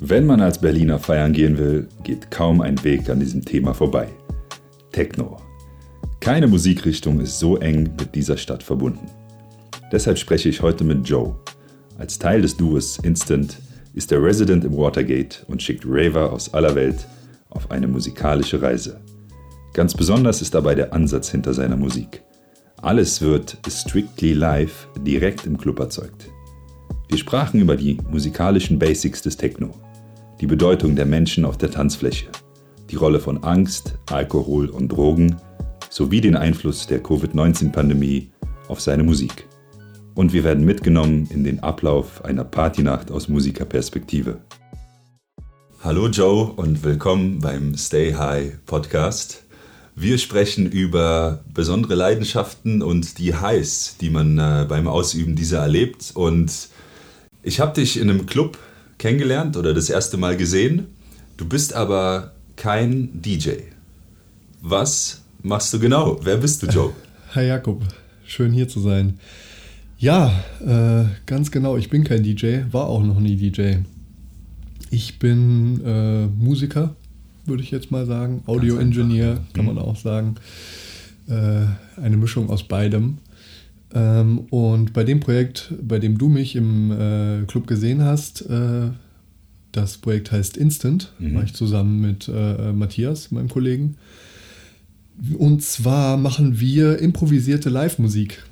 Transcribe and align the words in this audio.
Wenn 0.00 0.26
man 0.26 0.42
als 0.42 0.58
Berliner 0.58 0.98
feiern 0.98 1.32
gehen 1.32 1.56
will, 1.56 1.88
geht 2.02 2.30
kaum 2.30 2.60
ein 2.60 2.82
Weg 2.84 3.08
an 3.08 3.18
diesem 3.18 3.42
Thema 3.42 3.72
vorbei. 3.72 4.08
Techno. 4.92 5.38
Keine 6.20 6.48
Musikrichtung 6.48 7.18
ist 7.20 7.38
so 7.38 7.56
eng 7.56 7.94
mit 7.98 8.14
dieser 8.14 8.36
Stadt 8.36 8.62
verbunden. 8.62 9.06
Deshalb 9.90 10.18
spreche 10.18 10.50
ich 10.50 10.60
heute 10.60 10.84
mit 10.84 11.08
Joe. 11.08 11.34
Als 11.98 12.18
Teil 12.18 12.42
des 12.42 12.58
Duos 12.58 12.98
Instant 12.98 13.56
ist 13.94 14.12
er 14.12 14.22
Resident 14.22 14.64
im 14.64 14.76
Watergate 14.76 15.46
und 15.48 15.62
schickt 15.62 15.84
Raver 15.86 16.30
aus 16.30 16.52
aller 16.52 16.74
Welt 16.74 17.06
auf 17.48 17.70
eine 17.70 17.88
musikalische 17.88 18.60
Reise. 18.60 19.00
Ganz 19.72 19.94
besonders 19.94 20.42
ist 20.42 20.54
dabei 20.54 20.74
der 20.74 20.92
Ansatz 20.92 21.30
hinter 21.30 21.54
seiner 21.54 21.76
Musik. 21.76 22.22
Alles 22.82 23.22
wird 23.22 23.56
strictly 23.66 24.34
live 24.34 24.88
direkt 24.98 25.46
im 25.46 25.56
Club 25.56 25.80
erzeugt. 25.80 26.28
Wir 27.08 27.16
sprachen 27.16 27.60
über 27.60 27.76
die 27.76 27.96
musikalischen 28.10 28.78
Basics 28.78 29.22
des 29.22 29.36
Techno, 29.36 29.70
die 30.40 30.46
Bedeutung 30.46 30.96
der 30.96 31.06
Menschen 31.06 31.44
auf 31.46 31.56
der 31.56 31.70
Tanzfläche, 31.70 32.26
die 32.90 32.96
Rolle 32.96 33.20
von 33.20 33.42
Angst, 33.42 33.94
Alkohol 34.10 34.68
und 34.68 34.88
Drogen 34.88 35.36
sowie 35.88 36.20
den 36.20 36.36
Einfluss 36.36 36.86
der 36.86 37.02
Covid-19-Pandemie 37.02 38.30
auf 38.68 38.80
seine 38.80 39.02
Musik. 39.02 39.46
Und 40.14 40.34
wir 40.34 40.44
werden 40.44 40.64
mitgenommen 40.64 41.26
in 41.32 41.42
den 41.42 41.60
Ablauf 41.60 42.24
einer 42.24 42.44
Partynacht 42.44 43.10
aus 43.10 43.28
Musikerperspektive. 43.28 44.38
Hallo 45.82 46.08
Joe 46.08 46.52
und 46.52 46.84
willkommen 46.84 47.38
beim 47.38 47.74
Stay 47.76 48.12
High 48.12 48.58
Podcast. 48.66 49.44
Wir 49.94 50.18
sprechen 50.18 50.70
über 50.70 51.44
besondere 51.54 51.94
Leidenschaften 51.94 52.82
und 52.82 53.18
die 53.18 53.34
Highs, 53.34 53.96
die 54.02 54.10
man 54.10 54.36
äh, 54.36 54.66
beim 54.68 54.86
Ausüben 54.86 55.34
dieser 55.34 55.60
erlebt. 55.60 56.12
Und 56.14 56.68
ich 57.42 57.60
habe 57.60 57.72
dich 57.72 57.98
in 57.98 58.10
einem 58.10 58.26
Club 58.26 58.58
kennengelernt 58.98 59.56
oder 59.56 59.74
das 59.74 59.90
erste 59.90 60.16
Mal 60.16 60.36
gesehen. 60.36 60.86
Du 61.36 61.46
bist 61.46 61.74
aber 61.74 62.32
kein 62.56 63.20
DJ. 63.20 63.50
Was 64.62 65.22
machst 65.42 65.72
du 65.74 65.78
genau? 65.78 66.18
Wer 66.22 66.38
bist 66.38 66.62
du, 66.62 66.66
Joe? 66.66 66.92
Hi 67.34 67.46
Jakob, 67.46 67.82
schön 68.24 68.52
hier 68.52 68.68
zu 68.68 68.80
sein. 68.80 69.18
Ja, 69.98 70.32
äh, 70.60 71.04
ganz 71.26 71.50
genau, 71.50 71.76
ich 71.76 71.88
bin 71.88 72.04
kein 72.04 72.22
DJ, 72.22 72.62
war 72.70 72.86
auch 72.86 73.02
noch 73.02 73.20
nie 73.20 73.36
DJ. 73.36 73.76
Ich 74.90 75.18
bin 75.18 75.80
äh, 75.84 76.26
Musiker, 76.26 76.94
würde 77.44 77.62
ich 77.62 77.70
jetzt 77.70 77.90
mal 77.90 78.06
sagen. 78.06 78.42
Audio-Engineer 78.46 79.40
kann 79.52 79.66
man 79.66 79.76
mhm. 79.76 79.80
auch 79.82 79.96
sagen. 79.96 80.36
Äh, 81.28 81.66
eine 82.00 82.16
Mischung 82.16 82.50
aus 82.50 82.62
beidem. 82.62 83.18
Ähm, 83.94 84.40
und 84.50 84.92
bei 84.92 85.04
dem 85.04 85.20
Projekt, 85.20 85.72
bei 85.80 85.98
dem 85.98 86.18
du 86.18 86.28
mich 86.28 86.56
im 86.56 86.90
äh, 86.90 87.44
Club 87.46 87.66
gesehen 87.66 88.02
hast, 88.02 88.42
äh, 88.42 88.90
das 89.72 89.98
Projekt 89.98 90.32
heißt 90.32 90.56
Instant, 90.56 91.12
mhm. 91.18 91.34
war 91.34 91.44
ich 91.44 91.54
zusammen 91.54 92.00
mit 92.00 92.28
äh, 92.28 92.72
Matthias, 92.72 93.30
meinem 93.30 93.48
Kollegen. 93.48 93.96
Und 95.38 95.62
zwar 95.62 96.16
machen 96.16 96.60
wir 96.60 96.98
improvisierte 96.98 97.70
Live-Musik. 97.70 98.42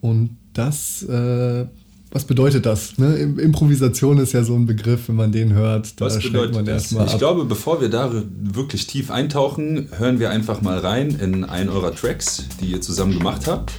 Und 0.00 0.36
das, 0.52 1.02
äh, 1.02 1.66
was 2.10 2.24
bedeutet 2.24 2.66
das? 2.66 2.98
Ne? 2.98 3.16
Improvisation 3.16 4.18
ist 4.18 4.32
ja 4.32 4.44
so 4.44 4.54
ein 4.54 4.66
Begriff, 4.66 5.08
wenn 5.08 5.16
man 5.16 5.32
den 5.32 5.52
hört. 5.52 6.00
Da 6.00 6.06
was 6.06 6.20
bedeutet 6.20 6.54
man 6.54 6.66
erstmal. 6.66 7.06
Ich 7.06 7.12
ab. 7.12 7.18
glaube, 7.18 7.44
bevor 7.44 7.80
wir 7.80 7.88
da 7.88 8.12
wirklich 8.40 8.86
tief 8.86 9.10
eintauchen, 9.10 9.88
hören 9.96 10.18
wir 10.18 10.30
einfach 10.30 10.62
mal 10.62 10.78
rein 10.78 11.10
in 11.10 11.44
einen 11.44 11.70
eurer 11.70 11.94
Tracks, 11.94 12.44
die 12.60 12.66
ihr 12.66 12.80
zusammen 12.80 13.18
gemacht 13.18 13.46
habt. 13.46 13.72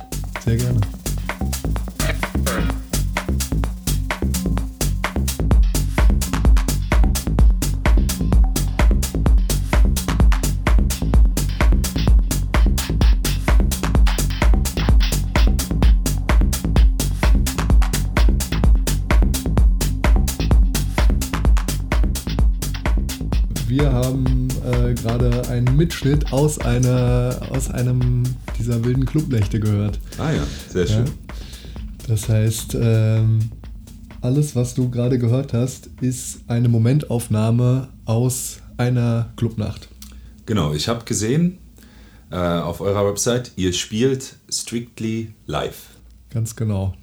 Sehr 0.46 0.58
gerne. 0.58 0.80
wir 23.68 23.92
haben 23.92 24.48
äh, 24.72 24.94
gerade 24.94 25.50
einen 25.50 25.76
Mitschnitt 25.76 26.32
aus, 26.32 26.60
einer, 26.60 27.42
aus 27.50 27.70
einem 27.70 28.24
dieser 28.60 28.84
wilden 28.84 29.06
Clubnächte 29.06 29.60
gehört. 29.60 30.00
Ah 30.18 30.32
ja, 30.32 30.44
sehr 30.72 30.88
schön. 30.88 31.06
Ja? 31.06 31.12
Das 32.08 32.30
heißt, 32.30 32.78
ähm, 32.80 33.50
alles, 34.22 34.56
was 34.56 34.74
du 34.74 34.90
gerade 34.90 35.20
gehört 35.20 35.54
hast, 35.54 35.90
ist 36.02 36.40
eine 36.48 36.70
Momentaufnahme 36.70 37.90
aus 38.06 38.58
einer 38.78 39.32
Clubnacht. 39.36 39.88
Genau, 40.46 40.74
ich 40.74 40.88
habe 40.88 41.06
gesehen 41.06 41.58
äh, 42.32 42.38
auf 42.38 42.82
eurer 42.82 43.08
Website, 43.08 43.52
ihr 43.56 43.74
spielt 43.74 44.36
strictly 44.50 45.34
live. 45.48 45.78
Ganz 46.30 46.56
genau. 46.56 46.94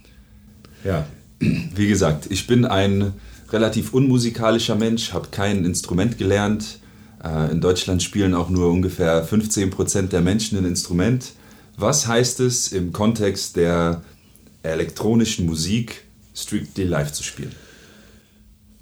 Ja, 0.85 1.07
wie 1.41 1.89
gesagt, 1.89 2.27
ich 2.31 2.47
bin 2.47 2.65
ein 2.65 3.13
relativ 3.51 3.93
unmusikalischer 3.93 4.75
Mensch, 4.75 5.13
habe 5.13 5.29
kein 5.31 5.65
Instrument 5.65 6.19
gelernt. 6.19 6.79
Äh, 7.23 7.51
in 7.53 7.61
Deutschland 7.61 8.03
spielen 8.03 8.35
auch 8.35 8.51
nur 8.51 8.71
ungefähr 8.71 9.27
15% 9.27 10.09
der 10.09 10.21
Menschen 10.21 10.59
ein 10.59 10.65
Instrument. 10.65 11.33
Was 11.83 12.07
heißt 12.07 12.41
es 12.41 12.73
im 12.73 12.93
Kontext 12.93 13.57
der 13.57 14.03
elektronischen 14.63 15.47
Musik 15.47 16.05
strictly 16.35 16.85
live 16.85 17.13
zu 17.13 17.23
spielen? 17.23 17.53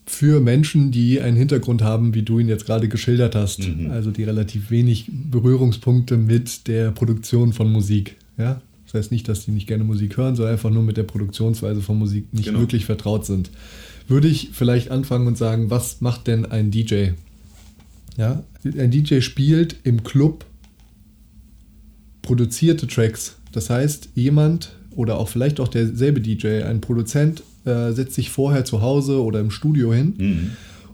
Für 0.06 0.41
Menschen, 0.41 0.91
die 0.91 1.21
einen 1.21 1.37
Hintergrund 1.37 1.83
haben, 1.83 2.15
wie 2.15 2.22
du 2.22 2.38
ihn 2.38 2.49
jetzt 2.49 2.66
gerade 2.66 2.88
geschildert 2.88 3.34
hast, 3.34 3.61
mhm. 3.61 3.91
also 3.91 4.11
die 4.11 4.25
relativ 4.25 4.71
wenig 4.71 5.06
Berührungspunkte 5.09 6.16
mit 6.16 6.69
der 6.69 6.91
Produktion 6.91 7.53
von 7.53 7.72
Musik. 7.72 8.16
Ja? 8.37 8.61
Das 8.84 8.94
heißt 8.94 9.12
nicht, 9.12 9.28
dass 9.28 9.44
die 9.44 9.53
nicht 9.53 9.67
gerne 9.67 9.84
Musik 9.84 10.17
hören, 10.17 10.37
sondern 10.37 10.53
einfach 10.53 10.71
nur 10.71 10.82
mit 10.82 10.97
der 10.97 11.05
Produktionsweise 11.05 11.81
von 11.81 11.99
Musik 11.99 12.32
nicht 12.32 12.47
genau. 12.47 12.61
wirklich 12.61 12.84
vertraut 12.84 13.25
sind 13.25 13.50
würde 14.11 14.28
ich 14.28 14.50
vielleicht 14.53 14.91
anfangen 14.91 15.27
und 15.27 15.38
sagen, 15.38 15.71
was 15.71 16.00
macht 16.00 16.27
denn 16.27 16.44
ein 16.44 16.71
DJ? 16.71 17.11
Ja, 18.19 18.43
ein 18.65 18.91
DJ 18.91 19.21
spielt 19.21 19.77
im 19.84 20.03
Club 20.03 20.44
produzierte 22.30 22.86
Tracks. 22.86 23.34
Das 23.50 23.70
heißt, 23.70 24.10
jemand 24.14 24.70
oder 24.94 25.18
auch 25.18 25.28
vielleicht 25.28 25.58
auch 25.58 25.66
derselbe 25.66 26.20
DJ, 26.20 26.62
ein 26.62 26.80
Produzent, 26.80 27.42
äh, 27.64 27.91
setzt 27.91 28.14
sich 28.14 28.30
vorher 28.30 28.64
zu 28.64 28.82
Hause 28.82 29.20
oder 29.20 29.41
im 29.41 29.50
Studio 29.50 29.92
hin 29.92 30.14
mhm. 30.16 30.50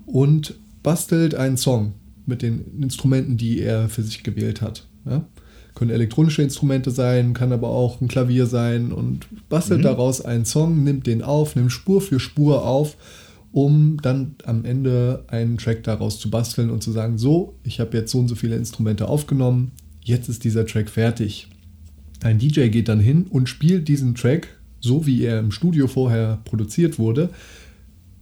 und 0.06 0.54
bastelt 0.82 1.34
einen 1.34 1.58
Song 1.58 1.92
mit 2.25 2.41
den 2.41 2.80
Instrumenten, 2.80 3.36
die 3.36 3.60
er 3.60 3.91
für 3.91 4.02
sich 4.02 4.22
gewählt 4.22 4.62
hat. 4.62 4.86
Ja? 5.04 5.26
Können 5.75 5.91
elektronische 5.91 6.41
Instrumente 6.41 6.91
sein, 6.91 7.34
kann 7.34 7.52
aber 7.52 7.69
auch 7.69 8.00
ein 8.00 8.08
Klavier 8.08 8.46
sein 8.46 8.91
und 8.91 9.26
bastelt 9.50 9.80
mhm. 9.80 9.84
daraus 9.84 10.22
einen 10.22 10.46
Song, 10.46 10.84
nimmt 10.84 11.06
den 11.06 11.20
auf, 11.20 11.54
nimmt 11.54 11.70
Spur 11.70 12.00
für 12.00 12.19
Spur 12.19 12.64
auf, 12.64 12.96
um 13.52 13.98
dann 14.00 14.36
am 14.46 14.64
Ende 14.64 15.26
einen 15.28 15.58
Track 15.58 15.84
daraus 15.84 16.19
zu 16.19 16.30
basteln 16.30 16.70
und 16.70 16.82
zu 16.82 16.92
sagen, 16.92 17.19
so, 17.19 17.56
ich 17.62 17.78
habe 17.78 17.94
jetzt 17.94 18.10
so 18.10 18.20
und 18.20 18.28
so 18.28 18.36
viele 18.36 18.56
Instrumente 18.56 19.06
aufgenommen, 19.06 19.72
jetzt 20.06 20.28
ist 20.28 20.44
dieser 20.44 20.67
Track 20.67 20.89
fertig. 20.89 21.49
Ein 22.22 22.39
DJ 22.39 22.69
geht 22.69 22.89
dann 22.89 23.00
hin 23.00 23.27
und 23.28 23.49
spielt 23.49 23.89
diesen 23.89 24.15
Track, 24.15 24.49
so 24.81 25.05
wie 25.05 25.22
er 25.22 25.39
im 25.41 25.50
Studio 25.50 25.89
vorher 25.89 26.41
produziert 26.44 26.99
wurde, 26.99 27.31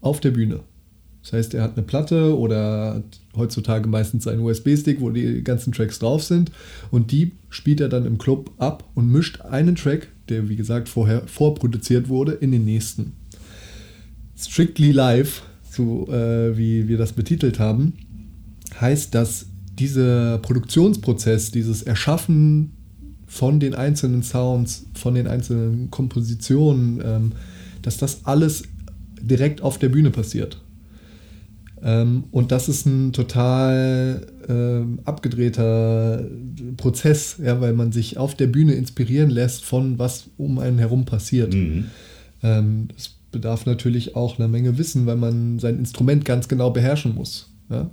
auf 0.01 0.21
der 0.21 0.33
Bühne. 0.33 0.61
Das 1.23 1.33
heißt, 1.33 1.55
er 1.55 1.63
hat 1.63 1.77
eine 1.77 1.87
Platte 1.87 2.37
oder 2.37 3.03
heutzutage 3.37 3.89
meistens 3.89 4.27
einen 4.27 4.41
USB-Stick, 4.41 5.01
wo 5.01 5.11
die 5.11 5.43
ganzen 5.43 5.73
Tracks 5.73 5.99
drauf 5.99 6.23
sind. 6.23 6.51
Und 6.91 7.13
die 7.13 7.33
spielt 7.49 7.81
er 7.81 7.89
dann 7.89 8.05
im 8.05 8.19
Club 8.19 8.51
ab 8.59 8.85
und 8.95 9.11
mischt 9.11 9.41
einen 9.43 9.77
Track, 9.77 10.09
der 10.29 10.49
wie 10.49 10.57
gesagt 10.57 10.89
vorher 10.89 11.27
vorproduziert 11.27 12.09
wurde, 12.09 12.33
in 12.33 12.51
den 12.51 12.65
nächsten. 12.65 13.13
Strictly 14.37 14.93
Live, 14.93 15.43
so 15.71 16.09
äh, 16.09 16.57
wie 16.59 16.89
wir 16.89 16.99
das 16.99 17.13
betitelt 17.13 17.59
haben, 17.59 17.95
heißt, 18.81 19.15
dass 19.15 19.47
dieser 19.79 20.39
Produktionsprozess, 20.39 21.51
dieses 21.51 21.83
Erschaffen 21.83 22.73
von 23.27 23.61
den 23.61 23.75
einzelnen 23.75 24.23
Sounds, 24.23 24.87
von 24.95 25.15
den 25.15 25.27
einzelnen 25.27 25.91
Kompositionen, 25.91 27.03
ähm, 27.05 27.33
dass 27.83 27.99
das 27.99 28.25
alles 28.25 28.65
direkt 29.21 29.63
auf 29.63 29.79
der 29.79 29.89
Bühne 29.89 30.11
passiert. 30.11 30.61
Ähm, 31.83 32.25
und 32.31 32.53
das 32.53 32.69
ist 32.69 32.87
ein 32.87 33.13
total 33.13 34.27
ähm, 34.49 35.01
abgedrehter 35.05 36.25
Prozess, 36.77 37.37
ja, 37.43 37.61
weil 37.61 37.75
man 37.75 37.93
sich 37.93 38.17
auf 38.17 38.35
der 38.35 38.47
Bühne 38.47 38.75
inspirieren 38.75 39.31
lässt 39.31 39.65
von 39.65 39.99
was 39.99 40.31
um 40.37 40.59
einen 40.59 40.79
herum 40.79 41.05
passiert. 41.05 41.53
Mhm. 41.53 41.87
Ähm, 42.43 42.89
das 42.95 43.11
bedarf 43.33 43.67
natürlich 43.67 44.17
auch 44.17 44.39
einer 44.39 44.49
Menge 44.49 44.79
Wissen, 44.79 45.07
weil 45.07 45.17
man 45.17 45.59
sein 45.59 45.79
Instrument 45.79 46.25
ganz 46.25 46.49
genau 46.49 46.71
beherrschen 46.71 47.15
muss. 47.15 47.51
Ja? 47.69 47.91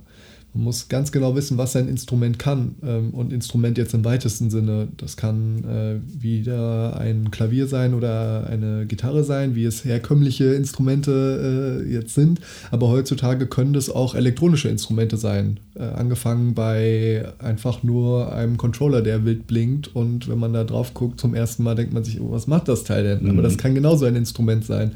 Man 0.54 0.64
muss 0.64 0.88
ganz 0.88 1.12
genau 1.12 1.34
wissen, 1.34 1.56
was 1.56 1.72
sein 1.72 1.88
Instrument 1.88 2.38
kann. 2.38 2.74
Ähm, 2.84 3.10
und 3.10 3.32
Instrument 3.32 3.78
jetzt 3.78 3.94
im 3.94 4.04
weitesten 4.04 4.50
Sinne. 4.50 4.88
Das 4.98 5.16
kann 5.16 5.64
äh, 5.64 6.22
wieder 6.22 6.98
ein 6.98 7.30
Klavier 7.30 7.66
sein 7.66 7.94
oder 7.94 8.46
eine 8.48 8.84
Gitarre 8.86 9.24
sein, 9.24 9.54
wie 9.54 9.64
es 9.64 9.84
herkömmliche 9.84 10.52
Instrumente 10.52 11.82
äh, 11.86 11.90
jetzt 11.90 12.14
sind. 12.14 12.40
Aber 12.70 12.88
heutzutage 12.88 13.46
können 13.46 13.72
das 13.72 13.88
auch 13.88 14.14
elektronische 14.14 14.68
Instrumente 14.68 15.16
sein. 15.16 15.58
Äh, 15.74 15.84
angefangen 15.84 16.52
bei 16.54 17.24
einfach 17.38 17.82
nur 17.82 18.34
einem 18.34 18.58
Controller, 18.58 19.00
der 19.00 19.24
wild 19.24 19.46
blinkt. 19.46 19.94
Und 19.94 20.28
wenn 20.28 20.38
man 20.38 20.52
da 20.52 20.64
drauf 20.64 20.92
guckt, 20.92 21.18
zum 21.18 21.34
ersten 21.34 21.62
Mal 21.62 21.76
denkt 21.76 21.94
man 21.94 22.04
sich, 22.04 22.20
oh, 22.20 22.30
was 22.30 22.46
macht 22.46 22.68
das 22.68 22.84
Teil 22.84 23.04
denn? 23.04 23.22
Mhm. 23.22 23.30
Aber 23.30 23.42
das 23.42 23.56
kann 23.56 23.74
genauso 23.74 24.04
ein 24.04 24.16
Instrument 24.16 24.66
sein. 24.66 24.92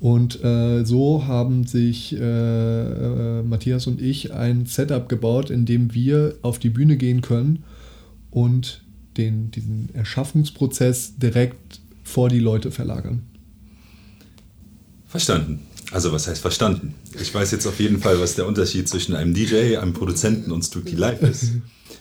Und 0.00 0.42
äh, 0.42 0.84
so 0.84 1.26
haben 1.26 1.66
sich 1.66 2.16
äh, 2.16 2.18
äh, 2.18 3.42
Matthias 3.42 3.86
und 3.86 4.00
ich 4.00 4.32
ein 4.32 4.64
Setup 4.64 5.08
gebaut, 5.10 5.50
in 5.50 5.66
dem 5.66 5.92
wir 5.92 6.36
auf 6.40 6.58
die 6.58 6.70
Bühne 6.70 6.96
gehen 6.96 7.20
können 7.20 7.64
und 8.30 8.82
den, 9.18 9.50
diesen 9.50 9.90
Erschaffungsprozess 9.94 11.18
direkt 11.18 11.80
vor 12.02 12.30
die 12.30 12.38
Leute 12.38 12.70
verlagern. 12.70 13.22
Verstanden. 15.06 15.60
Also 15.92 16.12
was 16.12 16.28
heißt 16.28 16.40
verstanden? 16.40 16.94
Ich 17.20 17.34
weiß 17.34 17.50
jetzt 17.50 17.66
auf 17.66 17.78
jeden 17.78 17.98
Fall, 17.98 18.20
was 18.20 18.36
der 18.36 18.46
Unterschied 18.46 18.88
zwischen 18.88 19.14
einem 19.14 19.34
DJ, 19.34 19.76
einem 19.76 19.92
Produzenten 19.92 20.50
und 20.50 20.62
Strictly 20.62 20.96
Live 20.96 21.20
ist. 21.22 21.52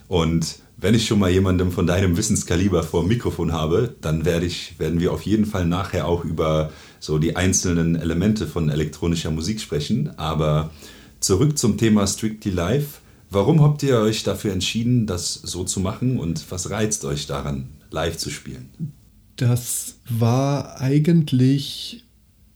Und 0.08 0.60
wenn 0.78 0.94
ich 0.94 1.06
schon 1.06 1.20
mal 1.20 1.30
jemandem 1.30 1.72
von 1.72 1.86
deinem 1.86 2.16
Wissenskaliber 2.16 2.84
vor 2.84 3.02
dem 3.02 3.10
Mikrofon 3.10 3.52
habe, 3.52 3.96
dann 4.00 4.26
werde 4.26 4.46
ich, 4.46 4.80
werden 4.80 5.00
wir 5.00 5.12
auf 5.12 5.24
jeden 5.24 5.46
Fall 5.46 5.66
nachher 5.66 6.08
auch 6.08 6.24
über 6.24 6.72
so 7.00 7.18
die 7.18 7.36
einzelnen 7.36 7.96
Elemente 7.96 8.48
von 8.48 8.70
elektronischer 8.70 9.32
Musik 9.32 9.62
sprechen. 9.62 10.18
Aber 10.18 10.72
zurück 11.20 11.58
zum 11.58 11.78
Thema 11.78 12.06
Strictly 12.08 12.52
Live. 12.52 13.02
Warum 13.32 13.62
habt 13.62 13.84
ihr 13.84 13.98
euch 14.00 14.24
dafür 14.24 14.52
entschieden, 14.52 15.06
das 15.06 15.34
so 15.34 15.64
zu 15.64 15.80
machen 15.80 16.20
und 16.20 16.52
was 16.52 16.70
reizt 16.72 17.06
euch 17.06 17.28
daran, 17.28 17.68
live 17.92 18.18
zu 18.18 18.30
spielen? 18.30 18.70
Das 19.36 20.00
war 20.10 20.82
eigentlich 20.82 22.06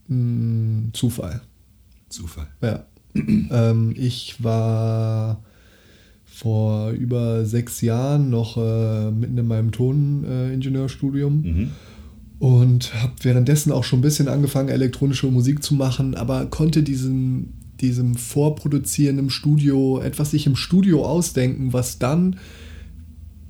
ein 0.09 0.89
Zufall. 0.93 1.41
Zufall. 2.09 2.47
Ja. 2.61 2.85
ähm, 3.15 3.93
ich 3.95 4.43
war 4.43 5.43
vor 6.25 6.89
über 6.89 7.45
sechs 7.45 7.81
Jahren 7.81 8.31
noch 8.31 8.57
äh, 8.57 9.11
mitten 9.11 9.37
in 9.37 9.47
meinem 9.47 9.71
Toningenieurstudium. 9.71 11.43
Äh, 11.43 11.47
mhm 11.47 11.71
und 12.43 12.93
habe 12.95 13.13
währenddessen 13.21 13.71
auch 13.71 13.85
schon 13.85 13.99
ein 13.99 14.01
bisschen 14.01 14.27
angefangen, 14.27 14.67
elektronische 14.67 15.27
Musik 15.27 15.63
zu 15.63 15.75
machen, 15.75 16.13
aber 16.13 16.47
konnte 16.47 16.83
diesem, 16.83 17.53
diesem 17.79 18.15
Vorproduzieren 18.15 19.17
im 19.17 19.29
Studio, 19.29 20.01
etwas 20.01 20.31
sich 20.31 20.45
im 20.45 20.57
Studio 20.57 21.05
ausdenken, 21.05 21.71
was 21.71 21.99
dann 21.99 22.35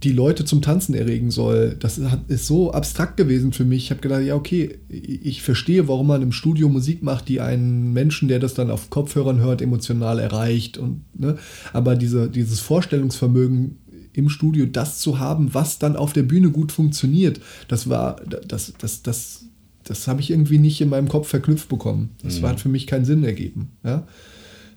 die 0.04 0.12
Leute 0.12 0.46
zum 0.46 0.62
Tanzen 0.62 0.94
erregen 0.94 1.32
soll. 1.32 1.76
Das 1.80 2.00
ist 2.28 2.46
so 2.46 2.72
abstrakt 2.72 3.18
gewesen 3.18 3.52
für 3.52 3.66
mich. 3.66 3.86
Ich 3.86 3.90
habe 3.90 4.02
gedacht, 4.02 4.22
ja, 4.22 4.36
okay, 4.36 4.78
ich 4.90 5.42
verstehe, 5.42 5.88
warum 5.88 6.06
man 6.06 6.22
im 6.22 6.32
Studio 6.32 6.70
Musik 6.70 7.02
macht, 7.02 7.30
die 7.30 7.42
einen 7.42 7.94
Menschen, 7.94 8.28
der 8.28 8.38
das 8.38 8.54
dann 8.54 8.70
auf 8.70 8.92
Kopfhörern 8.92 9.40
hört, 9.40 9.64
emotional 9.64 10.20
erreicht. 10.20 10.78
Und, 10.78 11.02
ne? 11.20 11.38
Aber 11.72 11.96
diese, 11.96 12.30
dieses 12.30 12.60
Vorstellungsvermögen 12.60 13.78
im 14.14 14.30
Studio 14.30 14.66
das 14.66 15.00
zu 15.00 15.20
haben, 15.20 15.54
was 15.54 15.80
dann 15.80 15.96
auf 15.96 16.14
der 16.14 16.24
Bühne 16.24 16.52
gut 16.52 16.72
funktioniert, 16.72 17.42
das 17.68 17.90
war, 17.90 18.22
das, 18.48 18.74
das, 18.78 19.04
das, 19.04 19.46
das 19.84 20.08
habe 20.08 20.22
ich 20.22 20.32
irgendwie 20.32 20.60
nicht 20.60 20.80
in 20.82 20.90
meinem 20.90 21.10
Kopf 21.10 21.28
verknüpft 21.28 21.68
bekommen. 21.68 22.12
Das 22.24 22.42
mhm. 22.42 22.48
hat 22.48 22.60
für 22.60 22.70
mich 22.70 22.88
keinen 22.88 23.06
Sinn 23.06 23.24
ergeben. 23.24 23.72
Ja? 23.84 24.08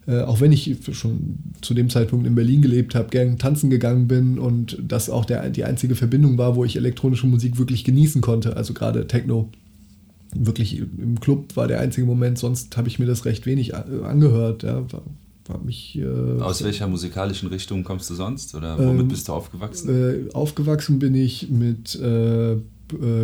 Äh, 0.06 0.22
auch 0.22 0.40
wenn 0.40 0.52
ich 0.52 0.76
schon 0.92 1.38
zu 1.60 1.74
dem 1.74 1.90
Zeitpunkt 1.90 2.26
in 2.26 2.34
Berlin 2.34 2.62
gelebt 2.62 2.94
habe, 2.94 3.10
gern 3.10 3.38
tanzen 3.38 3.70
gegangen 3.70 4.08
bin 4.08 4.38
und 4.38 4.78
das 4.80 5.10
auch 5.10 5.24
der, 5.24 5.50
die 5.50 5.64
einzige 5.64 5.96
Verbindung 5.96 6.38
war, 6.38 6.56
wo 6.56 6.64
ich 6.64 6.76
elektronische 6.76 7.26
Musik 7.26 7.58
wirklich 7.58 7.84
genießen 7.84 8.20
konnte, 8.20 8.56
also 8.56 8.72
gerade 8.72 9.06
Techno. 9.06 9.50
Wirklich 10.34 10.78
im 10.78 11.20
Club 11.20 11.56
war 11.56 11.68
der 11.68 11.80
einzige 11.80 12.06
Moment, 12.06 12.36
sonst 12.36 12.76
habe 12.76 12.88
ich 12.88 12.98
mir 12.98 13.06
das 13.06 13.24
recht 13.24 13.46
wenig 13.46 13.74
angehört. 13.74 14.64
Ja 14.64 14.84
mich, 15.64 15.98
äh, 15.98 16.40
Aus 16.40 16.62
welcher 16.64 16.86
musikalischen 16.86 17.48
Richtung 17.48 17.84
kommst 17.84 18.10
du 18.10 18.14
sonst 18.14 18.54
oder 18.54 18.78
womit 18.78 19.02
ähm, 19.02 19.08
bist 19.08 19.28
du 19.28 19.32
aufgewachsen? 19.32 20.28
Äh, 20.28 20.34
aufgewachsen 20.34 20.98
bin 20.98 21.14
ich 21.14 21.48
mit 21.50 21.94
äh, 21.96 22.52
äh 22.52 22.58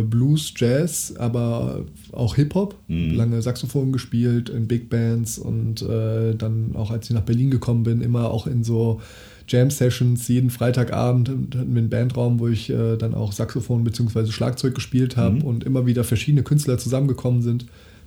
Blues, 0.03 0.53
Jazz, 0.55 1.13
aber 1.17 1.85
auch 2.11 2.35
Hip-Hop. 2.35 2.75
Mhm. 2.87 3.15
Lange 3.15 3.41
Saxophon 3.41 3.91
gespielt 3.91 4.49
in 4.49 4.67
Big 4.67 4.89
Bands 4.89 5.37
und 5.37 5.81
äh, 5.81 6.35
dann 6.35 6.75
auch 6.75 6.91
als 6.91 7.09
ich 7.09 7.15
nach 7.15 7.21
Berlin 7.21 7.51
gekommen 7.51 7.83
bin, 7.83 8.01
immer 8.01 8.31
auch 8.31 8.47
in 8.47 8.63
so 8.63 9.01
Jam-Sessions 9.47 10.27
jeden 10.27 10.49
Freitagabend 10.49 11.29
hatten 11.29 11.73
wir 11.73 11.79
einen 11.79 11.89
Bandraum, 11.89 12.39
wo 12.39 12.47
ich 12.47 12.69
äh, 12.69 12.95
dann 12.97 13.13
auch 13.13 13.31
Saxophon 13.31 13.83
bzw. 13.83 14.31
Schlagzeug 14.31 14.75
gespielt 14.75 15.17
habe 15.17 15.35
mhm. 15.35 15.43
und 15.43 15.63
immer 15.63 15.85
wieder 15.85 16.03
verschiedene 16.03 16.43
Künstler 16.43 16.77
zusammengekommen 16.77 17.41
sind 17.41 17.65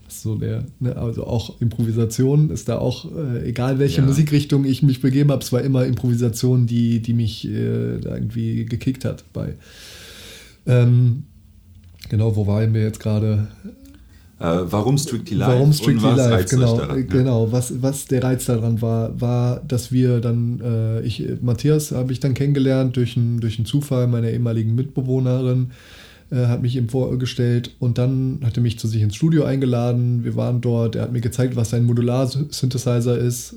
so 0.08 0.37
der, 0.37 0.64
ne, 0.81 0.97
also 0.97 1.26
auch 1.26 1.61
Improvisation 1.61 2.50
ist 2.50 2.69
da 2.69 2.79
auch, 2.79 3.06
äh, 3.17 3.49
egal 3.49 3.79
welche 3.79 4.00
ja. 4.00 4.06
Musikrichtung 4.06 4.64
ich 4.64 4.82
mich 4.82 5.00
begeben 5.00 5.31
habe, 5.31 5.43
es 5.43 5.53
war 5.53 5.62
immer 5.62 5.85
Improvisation, 5.85 6.67
die, 6.67 7.00
die 7.00 7.12
mich 7.12 7.47
äh, 7.47 7.99
da 7.99 8.14
irgendwie 8.14 8.64
gekickt 8.64 9.05
hat 9.05 9.25
bei. 9.32 9.55
Ähm, 10.67 11.25
genau, 12.08 12.37
wo 12.37 12.47
waren 12.47 12.75
wir 12.75 12.82
jetzt 12.82 13.00
gerade? 13.00 13.49
Äh, 14.38 14.44
warum 14.64 14.99
Strictly 14.99 15.37
Live? 15.37 15.49
Warum 15.49 15.73
Strictly 15.73 16.14
Live, 16.14 16.50
genau. 16.50 16.76
Daran, 16.76 16.97
ne? 16.99 17.05
Genau, 17.05 17.52
was, 17.52 17.82
was 17.82 18.05
der 18.06 18.23
Reiz 18.23 18.44
daran 18.44 18.82
war, 18.82 19.19
war, 19.20 19.61
dass 19.67 19.93
wir 19.93 20.20
dann, 20.20 20.61
äh, 20.61 21.00
ich, 21.02 21.25
Matthias 21.41 21.93
habe 21.93 22.12
ich 22.12 22.20
dann 22.20 22.35
kennengelernt 22.35 22.97
durch, 22.97 23.17
ein, 23.17 23.41
durch 23.41 23.59
einen 23.59 23.67
Zufall 23.67 24.06
meiner 24.09 24.31
ehemaligen 24.31 24.75
Mitbewohnerin, 24.75 25.70
äh, 26.31 26.46
hat 26.46 26.62
mich 26.62 26.76
ihm 26.76 26.88
vorgestellt 26.88 27.70
und 27.78 27.99
dann 27.99 28.40
hat 28.44 28.56
er 28.56 28.62
mich 28.62 28.78
zu 28.78 28.88
sich 28.88 29.02
ins 29.02 29.14
Studio 29.14 29.44
eingeladen. 29.44 30.25
Wir 30.25 30.34
waren 30.37 30.61
dort, 30.61 30.96
er 30.96 31.02
hat 31.02 31.12
mir 31.12 31.20
gezeigt, 31.20 31.56
was 31.56 31.73
ein 31.73 31.84
Modular-Synthesizer 31.84 33.19
ist. 33.19 33.55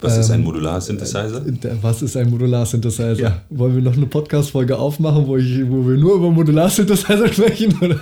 Was 0.00 0.14
ähm, 0.14 0.20
ist 0.20 0.30
ein 0.30 0.40
ähm, 0.40 0.46
Modular-Synthesizer? 0.46 1.46
Äh, 1.46 1.76
was 1.80 2.02
ist 2.02 2.16
ein 2.16 2.28
Modular-Synthesizer? 2.28 3.14
Ja. 3.14 3.42
Wollen 3.50 3.76
wir 3.76 3.82
noch 3.82 3.96
eine 3.96 4.06
Podcast-Folge 4.06 4.76
aufmachen, 4.76 5.26
wo, 5.26 5.36
ich, 5.36 5.68
wo 5.70 5.86
wir 5.88 5.96
nur 5.96 6.16
über 6.16 6.30
Modular-Synthesizer 6.30 7.28
sprechen? 7.32 7.78
Oder? 7.80 8.00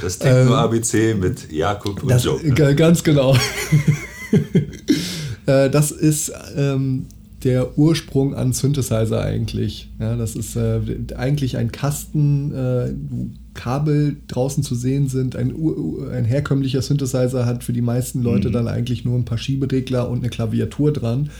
Das 0.00 0.18
Techno-ABC 0.18 1.10
ähm, 1.10 1.20
mit 1.20 1.52
Jakob 1.52 2.02
und 2.02 2.10
das, 2.10 2.24
Joe. 2.24 2.40
Ne? 2.42 2.74
Ganz 2.74 3.02
genau. 3.02 3.36
Äh, 5.46 5.70
das 5.70 5.92
ist 5.92 6.32
ähm, 6.56 7.06
der 7.44 7.78
Ursprung 7.78 8.34
an 8.34 8.52
Synthesizer 8.52 9.20
eigentlich. 9.20 9.90
Ja, 10.00 10.16
das 10.16 10.34
ist 10.36 10.56
äh, 10.56 10.80
eigentlich 11.16 11.56
ein 11.56 11.70
Kasten, 11.70 12.52
äh, 12.52 12.92
wo 13.10 13.28
Kabel 13.54 14.16
draußen 14.28 14.62
zu 14.62 14.74
sehen 14.74 15.08
sind. 15.08 15.36
Ein, 15.36 15.54
ein, 16.12 16.24
herkömmlicher 16.24 16.82
Synthesizer 16.82 17.46
hat 17.46 17.64
für 17.64 17.72
die 17.72 17.82
meisten 17.82 18.22
Leute 18.22 18.48
mhm. 18.48 18.52
dann 18.52 18.68
eigentlich 18.68 19.04
nur 19.04 19.16
ein 19.16 19.24
paar 19.24 19.38
Schieberegler 19.38 20.08
und 20.08 20.18
eine 20.18 20.28
Klaviatur 20.28 20.92
dran. 20.92 21.30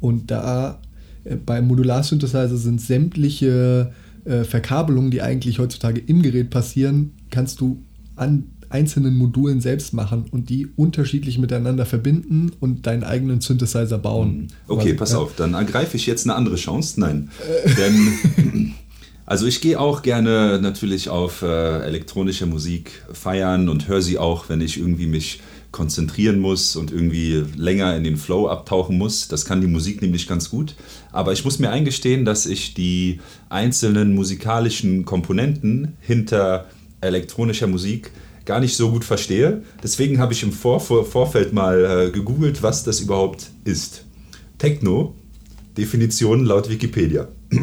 Und 0.00 0.30
da 0.30 0.80
äh, 1.24 1.36
beim 1.36 1.66
Modular-Synthesizer 1.66 2.56
sind 2.56 2.80
sämtliche 2.80 3.92
äh, 4.24 4.44
Verkabelungen, 4.44 5.10
die 5.10 5.22
eigentlich 5.22 5.58
heutzutage 5.58 6.00
im 6.00 6.22
Gerät 6.22 6.50
passieren, 6.50 7.12
kannst 7.30 7.60
du 7.60 7.82
an 8.16 8.44
einzelnen 8.74 9.16
Modulen 9.16 9.60
selbst 9.60 9.94
machen 9.94 10.26
und 10.32 10.50
die 10.50 10.66
unterschiedlich 10.74 11.38
miteinander 11.38 11.86
verbinden 11.86 12.50
und 12.58 12.86
deinen 12.86 13.04
eigenen 13.04 13.40
Synthesizer 13.40 13.98
bauen. 13.98 14.28
Hm. 14.28 14.48
Okay, 14.66 14.88
Weil, 14.90 14.94
pass 14.94 15.12
ja. 15.12 15.18
auf, 15.18 15.36
dann 15.36 15.54
ergreife 15.54 15.96
ich 15.96 16.06
jetzt 16.06 16.26
eine 16.26 16.34
andere 16.34 16.56
Chance. 16.56 17.00
Nein, 17.00 17.30
äh. 17.64 17.74
denn 17.76 18.74
also 19.26 19.46
ich 19.46 19.60
gehe 19.60 19.78
auch 19.78 20.02
gerne 20.02 20.58
natürlich 20.60 21.08
auf 21.08 21.42
äh, 21.42 21.78
elektronische 21.82 22.46
Musik 22.46 23.04
feiern 23.12 23.68
und 23.68 23.86
höre 23.86 24.02
sie 24.02 24.18
auch, 24.18 24.48
wenn 24.48 24.60
ich 24.60 24.76
irgendwie 24.76 25.06
mich 25.06 25.40
konzentrieren 25.70 26.40
muss 26.40 26.76
und 26.76 26.92
irgendwie 26.92 27.44
länger 27.56 27.96
in 27.96 28.04
den 28.04 28.16
Flow 28.16 28.48
abtauchen 28.48 28.98
muss. 28.98 29.28
Das 29.28 29.44
kann 29.44 29.60
die 29.60 29.66
Musik 29.66 30.02
nämlich 30.02 30.26
ganz 30.26 30.50
gut. 30.50 30.74
Aber 31.12 31.32
ich 31.32 31.44
muss 31.44 31.58
mir 31.60 31.70
eingestehen, 31.70 32.24
dass 32.24 32.46
ich 32.46 32.74
die 32.74 33.20
einzelnen 33.48 34.14
musikalischen 34.14 35.04
Komponenten 35.04 35.96
hinter 36.00 36.66
elektronischer 37.00 37.66
Musik 37.66 38.10
gar 38.44 38.60
nicht 38.60 38.76
so 38.76 38.90
gut 38.90 39.04
verstehe. 39.04 39.62
Deswegen 39.82 40.18
habe 40.18 40.32
ich 40.32 40.42
im 40.42 40.52
Vor 40.52 40.80
Vor 40.80 41.04
Vorfeld 41.04 41.52
mal 41.52 41.84
äh, 41.84 42.10
gegoogelt, 42.10 42.62
was 42.62 42.84
das 42.84 43.00
überhaupt 43.00 43.50
ist. 43.64 44.04
Techno, 44.58 45.14
Definition 45.76 46.44
laut 46.44 46.68
Wikipedia, 46.68 47.28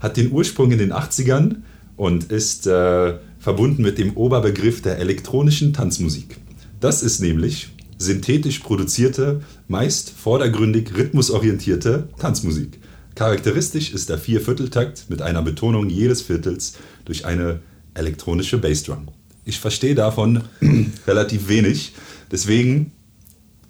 hat 0.00 0.16
den 0.16 0.32
Ursprung 0.32 0.70
in 0.70 0.78
den 0.78 0.92
80ern 0.92 1.56
und 1.96 2.30
ist 2.30 2.66
äh, 2.66 3.14
verbunden 3.38 3.82
mit 3.82 3.98
dem 3.98 4.16
Oberbegriff 4.16 4.82
der 4.82 4.98
elektronischen 4.98 5.72
Tanzmusik. 5.72 6.36
Das 6.80 7.02
ist 7.02 7.20
nämlich 7.20 7.70
synthetisch 7.98 8.58
produzierte, 8.58 9.40
meist 9.68 10.10
vordergründig 10.10 10.94
rhythmusorientierte 10.96 12.08
Tanzmusik. 12.18 12.78
Charakteristisch 13.14 13.92
ist 13.94 14.10
der 14.10 14.18
Viervierteltakt 14.18 15.06
mit 15.08 15.22
einer 15.22 15.40
Betonung 15.42 15.88
jedes 15.88 16.20
Viertels 16.20 16.74
durch 17.06 17.24
eine 17.24 17.60
elektronische 17.94 18.58
Bassdrum. 18.58 19.08
Ich 19.46 19.60
verstehe 19.60 19.94
davon 19.94 20.42
relativ 21.06 21.48
wenig. 21.48 21.92
Deswegen, 22.32 22.90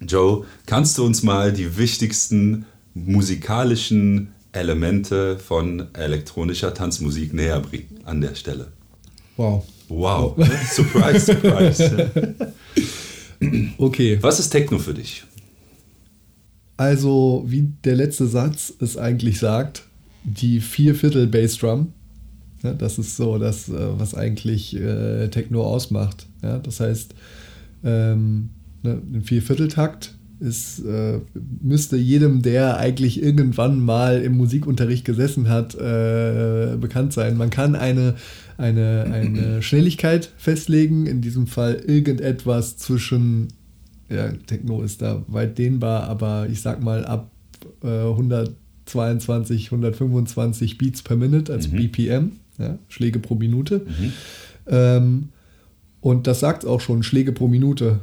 Joe, 0.01 0.43
kannst 0.65 0.97
du 0.97 1.05
uns 1.05 1.21
mal 1.21 1.53
die 1.53 1.77
wichtigsten 1.77 2.65
musikalischen 2.95 4.33
Elemente 4.53 5.37
von 5.37 5.85
elektronischer 5.93 6.73
Tanzmusik 6.73 7.31
näher 7.31 7.59
bringen 7.59 7.99
an 8.05 8.21
der 8.21 8.33
Stelle. 8.33 8.71
Wow. 9.37 9.63
Wow. 9.87 10.35
surprise, 10.71 11.19
surprise. 11.19 12.53
okay. 13.77 14.17
Was 14.19 14.39
ist 14.39 14.49
Techno 14.49 14.79
für 14.79 14.95
dich? 14.95 15.25
Also, 16.75 17.43
wie 17.45 17.69
der 17.83 17.95
letzte 17.95 18.25
Satz 18.25 18.73
es 18.79 18.97
eigentlich 18.97 19.37
sagt, 19.37 19.83
die 20.23 20.59
Vierviertel 20.59 21.27
Bassdrum. 21.27 21.93
Ja, 22.67 22.73
das 22.73 22.97
ist 22.97 23.15
so 23.15 23.37
das, 23.37 23.69
äh, 23.69 23.73
was 23.97 24.13
eigentlich 24.13 24.75
äh, 24.75 25.29
Techno 25.29 25.63
ausmacht. 25.63 26.27
Ja, 26.43 26.59
das 26.59 26.79
heißt, 26.79 27.15
ähm, 27.83 28.49
ne, 28.83 29.01
ein 29.13 29.21
Viervierteltakt 29.23 30.13
ist, 30.39 30.79
äh, 30.85 31.19
müsste 31.61 31.97
jedem, 31.97 32.41
der 32.41 32.77
eigentlich 32.77 33.21
irgendwann 33.21 33.83
mal 33.83 34.21
im 34.21 34.37
Musikunterricht 34.37 35.05
gesessen 35.05 35.49
hat, 35.49 35.75
äh, 35.75 36.77
bekannt 36.79 37.13
sein. 37.13 37.37
Man 37.37 37.49
kann 37.49 37.75
eine, 37.75 38.15
eine, 38.57 39.09
eine 39.11 39.61
Schnelligkeit 39.61 40.31
festlegen, 40.37 41.07
in 41.07 41.21
diesem 41.21 41.47
Fall 41.47 41.75
irgendetwas 41.75 42.77
zwischen, 42.77 43.47
ja, 44.09 44.31
Techno 44.45 44.83
ist 44.83 45.01
da 45.01 45.23
weit 45.27 45.57
dehnbar, 45.57 46.03
aber 46.03 46.47
ich 46.51 46.61
sag 46.61 46.83
mal 46.83 47.05
ab 47.05 47.31
äh, 47.83 47.87
122, 47.87 49.71
125 49.71 50.77
Beats 50.77 51.01
per 51.01 51.17
Minute 51.17 51.51
als 51.51 51.71
mhm. 51.71 51.77
BPM, 51.77 52.31
ja, 52.57 52.77
Schläge 52.87 53.19
pro 53.19 53.35
Minute. 53.35 53.85
Mhm. 53.85 54.13
Ähm, 54.67 55.29
und 56.01 56.27
das 56.27 56.39
sagt 56.39 56.65
auch 56.65 56.81
schon, 56.81 57.03
Schläge 57.03 57.31
pro 57.31 57.47
Minute. 57.47 57.99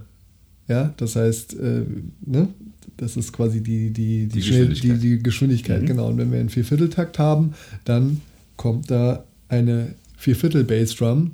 Ja, 0.68 0.94
das 0.96 1.16
heißt, 1.16 1.54
äh, 1.54 1.84
ne? 2.24 2.48
das 2.96 3.16
ist 3.16 3.32
quasi 3.32 3.62
die, 3.62 3.90
die, 3.90 4.26
die, 4.26 4.28
die 4.28 4.38
Geschwindigkeit, 4.40 5.02
die, 5.02 5.16
die 5.16 5.22
Geschwindigkeit 5.22 5.82
mhm. 5.82 5.86
genau. 5.86 6.08
Und 6.08 6.18
wenn 6.18 6.32
wir 6.32 6.40
einen 6.40 6.48
Viervierteltakt 6.48 7.18
haben, 7.18 7.54
dann 7.84 8.20
kommt 8.56 8.90
da 8.90 9.24
eine 9.48 9.94
Vierviertel 10.16 10.64
Bassdrum, 10.64 11.32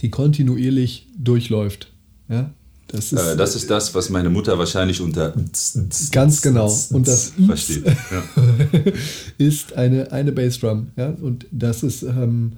die 0.00 0.10
kontinuierlich 0.10 1.06
durchläuft. 1.18 1.92
Ja, 2.28 2.50
das 2.96 3.12
ist, 3.12 3.20
äh, 3.20 3.36
das 3.36 3.54
ist 3.56 3.70
das, 3.70 3.94
was 3.94 4.10
meine 4.10 4.30
Mutter 4.30 4.58
wahrscheinlich 4.58 5.00
unter 5.00 5.34
ganz 6.12 6.42
genau 6.42 6.72
und 6.90 7.06
das 7.06 7.32
versteht. 7.46 7.86
Ja. 7.86 8.22
ist 9.38 9.74
eine, 9.74 10.10
eine 10.12 10.32
Bassdrum. 10.32 10.88
Ja? 10.96 11.10
Und 11.20 11.46
das 11.50 11.82
ist 11.82 12.02
ähm, 12.02 12.52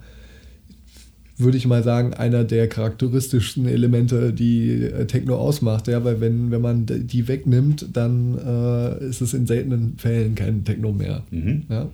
würde 1.39 1.57
ich 1.57 1.65
mal 1.65 1.83
sagen, 1.83 2.13
einer 2.13 2.43
der 2.43 2.67
charakteristischsten 2.67 3.65
Elemente, 3.65 4.33
die 4.33 4.83
äh, 4.83 5.05
Techno 5.05 5.37
ausmacht. 5.37 5.87
Ja, 5.87 6.03
weil 6.03 6.19
wenn, 6.19 6.51
wenn 6.51 6.61
man 6.61 6.85
die 6.85 7.27
wegnimmt, 7.27 7.87
dann 7.93 8.37
äh, 8.37 9.05
ist 9.05 9.21
es 9.21 9.33
in 9.33 9.47
seltenen 9.47 9.95
Fällen 9.97 10.35
kein 10.35 10.65
Techno 10.65 10.91
mehr. 10.91 11.23
Mhm. 11.31 11.63
Ja. 11.69 11.89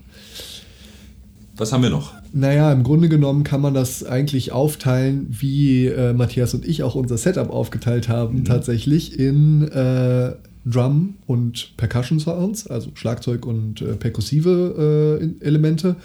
Was 1.57 1.71
haben 1.71 1.83
wir 1.83 1.89
noch? 1.89 2.13
Naja, 2.33 2.71
im 2.74 2.83
Grunde 2.83 3.07
genommen 3.07 3.43
kann 3.43 3.62
man 3.62 3.74
das 3.74 4.03
eigentlich 4.03 4.51
aufteilen, 4.51 5.27
wie 5.29 5.88
äh, 5.88 6.13
Matthias 6.13 6.53
und 6.53 6.65
ich 6.65 6.83
auch 6.83 6.95
unser 6.95 7.17
Setup 7.17 7.50
aufgeteilt 7.50 8.09
haben, 8.09 8.39
mhm. 8.39 8.45
tatsächlich 8.45 9.17
in 9.17 9.63
äh, 9.69 10.33
Drum 10.65 11.15
und 11.27 11.77
Percussion 11.77 12.19
Sounds, 12.19 12.67
also 12.67 12.89
Schlagzeug 12.95 13.45
und 13.45 13.81
äh, 13.81 13.95
perkussive 13.95 15.19
äh, 15.21 15.45
Elemente 15.45 15.95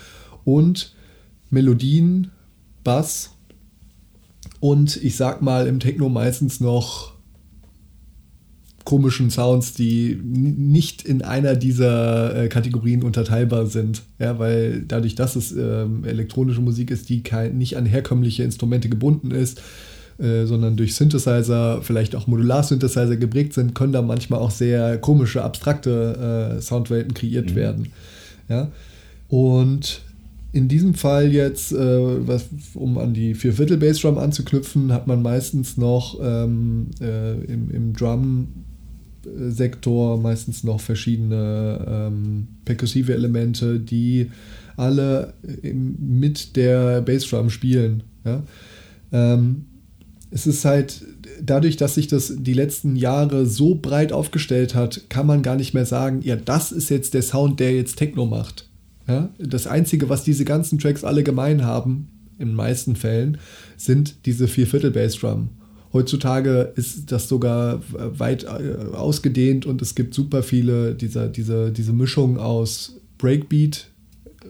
und 0.44 0.94
Melodien, 1.50 2.30
Bass 2.84 3.30
und 4.60 4.96
ich 5.02 5.16
sag 5.16 5.42
mal 5.42 5.66
im 5.66 5.80
Techno 5.80 6.08
meistens 6.08 6.60
noch 6.60 7.09
komischen 8.90 9.30
Sounds, 9.30 9.72
die 9.72 10.18
nicht 10.20 11.02
in 11.02 11.22
einer 11.22 11.54
dieser 11.54 12.34
äh, 12.34 12.48
Kategorien 12.48 13.04
unterteilbar 13.04 13.66
sind. 13.66 14.02
Ja, 14.18 14.40
weil 14.40 14.82
dadurch, 14.82 15.14
dass 15.14 15.36
es 15.36 15.52
ähm, 15.52 16.04
elektronische 16.04 16.60
Musik 16.60 16.90
ist, 16.90 17.08
die 17.08 17.22
kein, 17.22 17.56
nicht 17.56 17.76
an 17.76 17.86
herkömmliche 17.86 18.42
Instrumente 18.42 18.88
gebunden 18.88 19.30
ist, 19.30 19.62
äh, 20.18 20.44
sondern 20.44 20.76
durch 20.76 20.96
Synthesizer, 20.96 21.82
vielleicht 21.82 22.16
auch 22.16 22.26
Modular-Synthesizer 22.26 23.16
geprägt 23.16 23.52
sind, 23.52 23.76
können 23.76 23.92
da 23.92 24.02
manchmal 24.02 24.40
auch 24.40 24.50
sehr 24.50 24.98
komische, 24.98 25.44
abstrakte 25.44 26.56
äh, 26.58 26.60
Soundwelten 26.60 27.14
kreiert 27.14 27.50
mhm. 27.50 27.54
werden. 27.54 27.88
Ja. 28.48 28.72
Und 29.28 30.00
in 30.50 30.66
diesem 30.66 30.94
Fall 30.94 31.32
jetzt, 31.32 31.70
äh, 31.70 32.26
was, 32.26 32.46
um 32.74 32.98
an 32.98 33.14
die 33.14 33.34
Vierviertel 33.34 33.76
Bassdrum 33.76 34.18
anzuknüpfen, 34.18 34.92
hat 34.92 35.06
man 35.06 35.22
meistens 35.22 35.76
noch 35.76 36.18
ähm, 36.20 36.88
äh, 37.00 37.34
im, 37.44 37.70
im 37.70 37.92
Drum-Sektor 39.22 40.18
meistens 40.18 40.64
noch 40.64 40.80
verschiedene 40.80 41.84
ähm, 41.88 42.48
perkussive 42.64 43.14
Elemente, 43.14 43.80
die 43.80 44.30
alle 44.76 45.34
mit 45.62 46.56
der 46.56 47.02
Bassdrum 47.02 47.50
spielen. 47.50 48.02
Ja? 48.24 48.42
Ähm, 49.12 49.66
es 50.30 50.46
ist 50.46 50.64
halt 50.64 51.04
dadurch, 51.42 51.76
dass 51.76 51.94
sich 51.94 52.06
das 52.08 52.32
die 52.36 52.54
letzten 52.54 52.96
Jahre 52.96 53.46
so 53.46 53.74
breit 53.74 54.12
aufgestellt 54.12 54.74
hat, 54.74 55.08
kann 55.08 55.26
man 55.26 55.42
gar 55.42 55.56
nicht 55.56 55.74
mehr 55.74 55.86
sagen, 55.86 56.20
ja, 56.22 56.36
das 56.36 56.72
ist 56.72 56.88
jetzt 56.88 57.14
der 57.14 57.22
Sound, 57.22 57.60
der 57.60 57.74
jetzt 57.74 57.96
Techno 57.96 58.26
macht 58.26 58.70
ja? 59.10 59.28
Das 59.38 59.66
Einzige, 59.66 60.08
was 60.08 60.24
diese 60.24 60.44
ganzen 60.44 60.78
Tracks 60.78 61.04
alle 61.04 61.22
gemein 61.22 61.64
haben, 61.64 62.08
in 62.38 62.48
den 62.48 62.56
meisten 62.56 62.96
Fällen, 62.96 63.38
sind 63.76 64.24
diese 64.26 64.48
Vierviertel-Bassdrum. 64.48 65.50
Heutzutage 65.92 66.72
ist 66.76 67.10
das 67.10 67.28
sogar 67.28 67.80
weit 67.92 68.44
äh, 68.44 68.94
ausgedehnt 68.94 69.66
und 69.66 69.82
es 69.82 69.94
gibt 69.94 70.14
super 70.14 70.42
viele 70.42 70.94
dieser, 70.94 71.28
diese, 71.28 71.72
diese 71.72 71.92
Mischung 71.92 72.38
aus 72.38 72.96
Breakbeat 73.18 73.88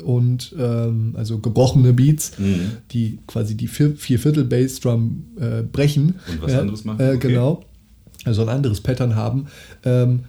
und 0.04 0.54
ähm, 0.58 1.14
also 1.16 1.38
gebrochene 1.38 1.92
Beats, 1.92 2.38
mhm. 2.38 2.72
die 2.90 3.18
quasi 3.26 3.56
die 3.56 3.68
vier, 3.68 3.96
Vierviertel 3.96 4.44
Bassdrum 4.44 5.24
äh, 5.40 5.62
brechen. 5.62 6.16
Und 6.30 6.42
was 6.42 6.54
anderes 6.54 6.84
machen. 6.84 7.00
Äh, 7.00 7.14
okay. 7.14 7.28
Genau. 7.28 7.64
Also 8.24 8.42
ein 8.42 8.48
anderes 8.48 8.80
Pattern 8.80 9.16
haben. 9.16 9.46
Ähm, 9.84 10.20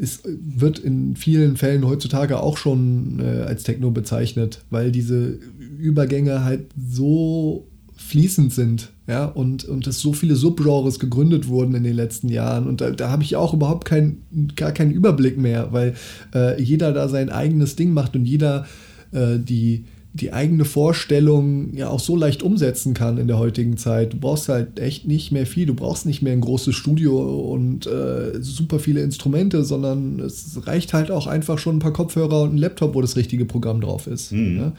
es 0.00 0.22
wird 0.24 0.78
in 0.78 1.16
vielen 1.16 1.56
Fällen 1.56 1.86
heutzutage 1.86 2.40
auch 2.40 2.56
schon 2.56 3.20
äh, 3.20 3.42
als 3.42 3.62
Techno 3.62 3.90
bezeichnet, 3.90 4.62
weil 4.70 4.90
diese 4.90 5.38
Übergänge 5.78 6.44
halt 6.44 6.66
so 6.90 7.66
fließend 8.06 8.52
sind, 8.52 8.90
ja, 9.06 9.24
und, 9.24 9.64
und 9.64 9.86
es 9.86 10.00
so 10.00 10.12
viele 10.12 10.36
Subgenres 10.36 10.98
gegründet 10.98 11.48
wurden 11.48 11.74
in 11.74 11.82
den 11.82 11.94
letzten 11.94 12.28
Jahren. 12.28 12.66
Und 12.66 12.80
da, 12.80 12.90
da 12.90 13.10
habe 13.10 13.22
ich 13.22 13.36
auch 13.36 13.54
überhaupt 13.54 13.84
kein, 13.84 14.22
gar 14.56 14.72
keinen 14.72 14.92
Überblick 14.92 15.38
mehr, 15.38 15.72
weil 15.72 15.94
äh, 16.34 16.60
jeder 16.62 16.92
da 16.92 17.08
sein 17.08 17.30
eigenes 17.30 17.76
Ding 17.76 17.92
macht 17.92 18.14
und 18.14 18.24
jeder 18.24 18.66
äh, 19.12 19.38
die, 19.38 19.84
die 20.14 20.32
eigene 20.32 20.64
Vorstellung 20.64 21.74
ja 21.74 21.88
auch 21.88 22.00
so 22.00 22.16
leicht 22.16 22.42
umsetzen 22.42 22.94
kann 22.94 23.18
in 23.18 23.28
der 23.28 23.38
heutigen 23.38 23.76
Zeit. 23.76 24.12
Du 24.12 24.18
brauchst 24.18 24.48
halt 24.48 24.78
echt 24.78 25.06
nicht 25.06 25.32
mehr 25.32 25.46
viel. 25.46 25.66
Du 25.66 25.74
brauchst 25.74 26.04
nicht 26.04 26.22
mehr 26.22 26.34
ein 26.34 26.40
großes 26.40 26.74
Studio 26.74 27.50
und 27.50 27.86
äh, 27.86 28.40
super 28.40 28.78
viele 28.78 29.00
Instrumente, 29.00 29.64
sondern 29.64 30.20
es 30.20 30.66
reicht 30.66 30.92
halt 30.92 31.10
auch 31.10 31.26
einfach 31.26 31.58
schon 31.58 31.76
ein 31.76 31.80
paar 31.80 31.92
Kopfhörer 31.94 32.42
und 32.42 32.54
ein 32.54 32.58
Laptop, 32.58 32.94
wo 32.94 33.00
das 33.00 33.16
richtige 33.16 33.46
Programm 33.46 33.80
drauf 33.80 34.06
ist. 34.06 34.32
Mhm. 34.32 34.58
Ja? 34.58 34.72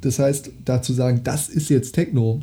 Das 0.00 0.18
heißt, 0.18 0.50
dazu 0.64 0.92
sagen, 0.92 1.20
das 1.22 1.48
ist 1.48 1.68
jetzt 1.68 1.92
Techno, 1.92 2.40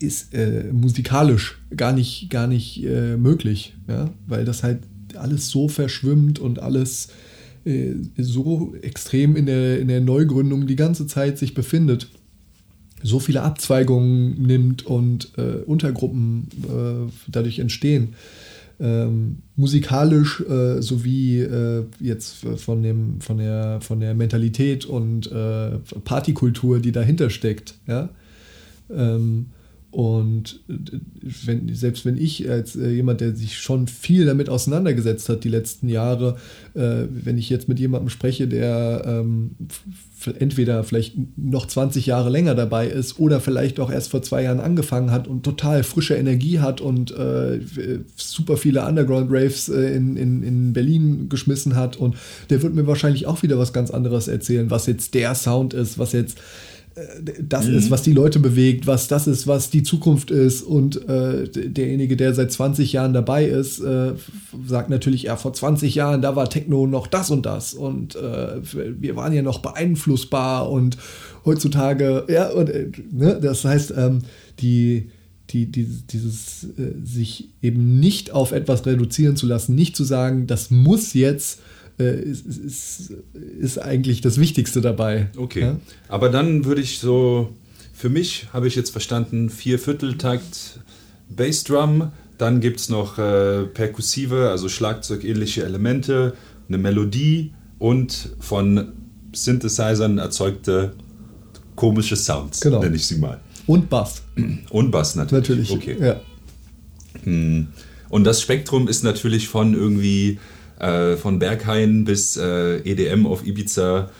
ist 0.00 0.34
äh, 0.34 0.64
musikalisch 0.72 1.58
gar 1.76 1.92
nicht, 1.92 2.30
gar 2.30 2.46
nicht 2.46 2.84
äh, 2.84 3.16
möglich, 3.16 3.74
ja? 3.88 4.10
weil 4.26 4.44
das 4.44 4.62
halt 4.62 4.80
alles 5.14 5.48
so 5.48 5.68
verschwimmt 5.68 6.38
und 6.38 6.60
alles 6.60 7.08
äh, 7.64 7.94
so 8.16 8.74
extrem 8.82 9.36
in 9.36 9.46
der, 9.46 9.80
in 9.80 9.88
der 9.88 10.00
Neugründung 10.00 10.66
die 10.66 10.76
ganze 10.76 11.06
Zeit 11.06 11.38
sich 11.38 11.54
befindet, 11.54 12.08
so 13.02 13.18
viele 13.18 13.42
Abzweigungen 13.42 14.42
nimmt 14.42 14.86
und 14.86 15.32
äh, 15.36 15.62
Untergruppen 15.64 16.48
äh, 16.64 17.10
dadurch 17.28 17.58
entstehen. 17.58 18.14
Ähm, 18.78 19.38
musikalisch 19.54 20.42
äh, 20.42 20.82
sowie 20.82 21.40
äh, 21.40 21.84
jetzt 21.98 22.44
von, 22.56 22.82
dem, 22.82 23.20
von, 23.20 23.38
der, 23.38 23.80
von 23.80 24.00
der 24.00 24.14
Mentalität 24.14 24.84
und 24.84 25.30
äh, 25.32 25.78
Partykultur, 26.04 26.80
die 26.80 26.92
dahinter 26.92 27.30
steckt. 27.30 27.74
Ja? 27.86 28.10
Ähm, 28.94 29.46
und 29.96 30.60
äh, 30.68 30.74
wenn, 31.46 31.74
selbst 31.74 32.04
wenn 32.04 32.18
ich 32.18 32.50
als 32.50 32.76
äh, 32.76 32.90
jemand, 32.90 33.22
der 33.22 33.34
sich 33.34 33.56
schon 33.56 33.86
viel 33.86 34.26
damit 34.26 34.50
auseinandergesetzt 34.50 35.30
hat 35.30 35.42
die 35.42 35.48
letzten 35.48 35.88
Jahre, 35.88 36.36
äh, 36.74 37.04
wenn 37.08 37.38
ich 37.38 37.48
jetzt 37.48 37.66
mit 37.66 37.80
jemandem 37.80 38.10
spreche, 38.10 38.46
der 38.46 39.04
ähm, 39.06 39.52
entweder 40.38 40.84
vielleicht 40.84 41.14
noch 41.38 41.64
20 41.64 42.04
Jahre 42.04 42.28
länger 42.28 42.54
dabei 42.54 42.88
ist 42.88 43.18
oder 43.18 43.40
vielleicht 43.40 43.80
auch 43.80 43.90
erst 43.90 44.10
vor 44.10 44.20
zwei 44.20 44.42
Jahren 44.42 44.60
angefangen 44.60 45.10
hat 45.12 45.28
und 45.28 45.44
total 45.44 45.82
frische 45.82 46.16
Energie 46.16 46.58
hat 46.58 46.82
und 46.82 47.14
super 48.16 48.58
viele 48.58 48.84
Underground-Raves 48.84 49.70
äh, 49.70 49.94
in, 49.94 50.18
in, 50.18 50.42
in 50.42 50.72
Berlin 50.74 51.30
geschmissen 51.30 51.74
hat. 51.74 51.96
Und 51.96 52.16
der 52.50 52.60
wird 52.62 52.74
mir 52.74 52.86
wahrscheinlich 52.86 53.26
auch 53.26 53.42
wieder 53.42 53.58
was 53.58 53.72
ganz 53.72 53.90
anderes 53.90 54.28
erzählen, 54.28 54.70
was 54.70 54.86
jetzt 54.86 55.14
der 55.14 55.34
Sound 55.34 55.72
ist, 55.72 55.98
was 55.98 56.12
jetzt 56.12 56.38
das 57.42 57.66
mhm. 57.66 57.76
ist, 57.76 57.90
was 57.90 58.02
die 58.02 58.12
Leute 58.12 58.38
bewegt, 58.38 58.86
was 58.86 59.06
das 59.06 59.26
ist, 59.26 59.46
was 59.46 59.68
die 59.68 59.82
Zukunft 59.82 60.30
ist. 60.30 60.62
Und 60.62 61.06
äh, 61.08 61.46
derjenige, 61.46 62.16
der 62.16 62.32
seit 62.32 62.50
20 62.50 62.92
Jahren 62.92 63.12
dabei 63.12 63.44
ist, 63.44 63.80
äh, 63.80 64.14
sagt 64.66 64.88
natürlich, 64.88 65.24
ja, 65.24 65.36
vor 65.36 65.52
20 65.52 65.94
Jahren, 65.94 66.22
da 66.22 66.36
war 66.36 66.48
Techno 66.48 66.86
noch 66.86 67.06
das 67.06 67.30
und 67.30 67.44
das. 67.44 67.74
Und 67.74 68.16
äh, 68.16 68.60
wir 68.62 69.14
waren 69.14 69.34
ja 69.34 69.42
noch 69.42 69.58
beeinflussbar 69.58 70.70
und 70.70 70.96
heutzutage, 71.44 72.24
ja, 72.28 72.48
und, 72.48 72.70
äh, 72.70 72.90
ne, 73.12 73.38
das 73.42 73.66
heißt, 73.66 73.92
ähm, 73.94 74.20
die, 74.60 75.10
die, 75.50 75.70
die, 75.70 75.84
dieses 75.84 76.64
äh, 76.78 76.94
sich 77.04 77.50
eben 77.60 78.00
nicht 78.00 78.30
auf 78.32 78.52
etwas 78.52 78.86
reduzieren 78.86 79.36
zu 79.36 79.46
lassen, 79.46 79.74
nicht 79.74 79.96
zu 79.96 80.04
sagen, 80.04 80.46
das 80.46 80.70
muss 80.70 81.12
jetzt 81.12 81.60
äh, 81.98 82.20
ist, 82.20 82.46
ist, 82.46 83.12
ist, 83.60 83.78
eigentlich 83.78 84.20
das 84.20 84.38
Wichtigste 84.38 84.80
dabei. 84.80 85.28
Okay. 85.36 85.60
Ja? 85.60 85.76
Aber 86.08 86.28
dann 86.28 86.64
würde 86.64 86.80
ich 86.80 86.98
so, 86.98 87.54
für 87.94 88.08
mich 88.08 88.48
habe 88.52 88.68
ich 88.68 88.74
jetzt 88.74 88.90
verstanden, 88.90 89.50
vier 89.50 89.78
Vierteltakt 89.78 90.80
Bassdrum, 91.28 92.12
dann 92.38 92.60
gibt 92.60 92.80
es 92.80 92.88
noch 92.88 93.18
äh, 93.18 93.64
perkussive, 93.64 94.50
also 94.50 94.68
Schlagzeugähnliche 94.68 95.64
Elemente, 95.64 96.34
eine 96.68 96.78
Melodie 96.78 97.52
und 97.78 98.30
von 98.40 98.92
Synthesizern 99.32 100.18
erzeugte 100.18 100.94
komische 101.74 102.16
Sounds, 102.16 102.60
genau. 102.60 102.80
nenne 102.80 102.96
ich 102.96 103.06
sie 103.06 103.16
mal. 103.16 103.40
Und 103.66 103.88
Bass. 103.88 104.22
Und 104.70 104.90
Bass 104.90 105.14
natürlich. 105.14 105.70
Natürlich. 105.70 105.70
Okay. 105.70 105.96
Ja. 106.06 106.20
Hm. 107.24 107.68
Und 108.08 108.24
das 108.24 108.40
Spektrum 108.40 108.88
ist 108.88 109.02
natürlich 109.02 109.48
von 109.48 109.74
irgendwie 109.74 110.38
äh, 110.78 111.16
von 111.16 111.38
Berghain 111.38 112.04
bis 112.04 112.36
äh, 112.36 112.78
EDM 112.78 113.26
auf 113.26 113.46
Ibiza 113.46 114.10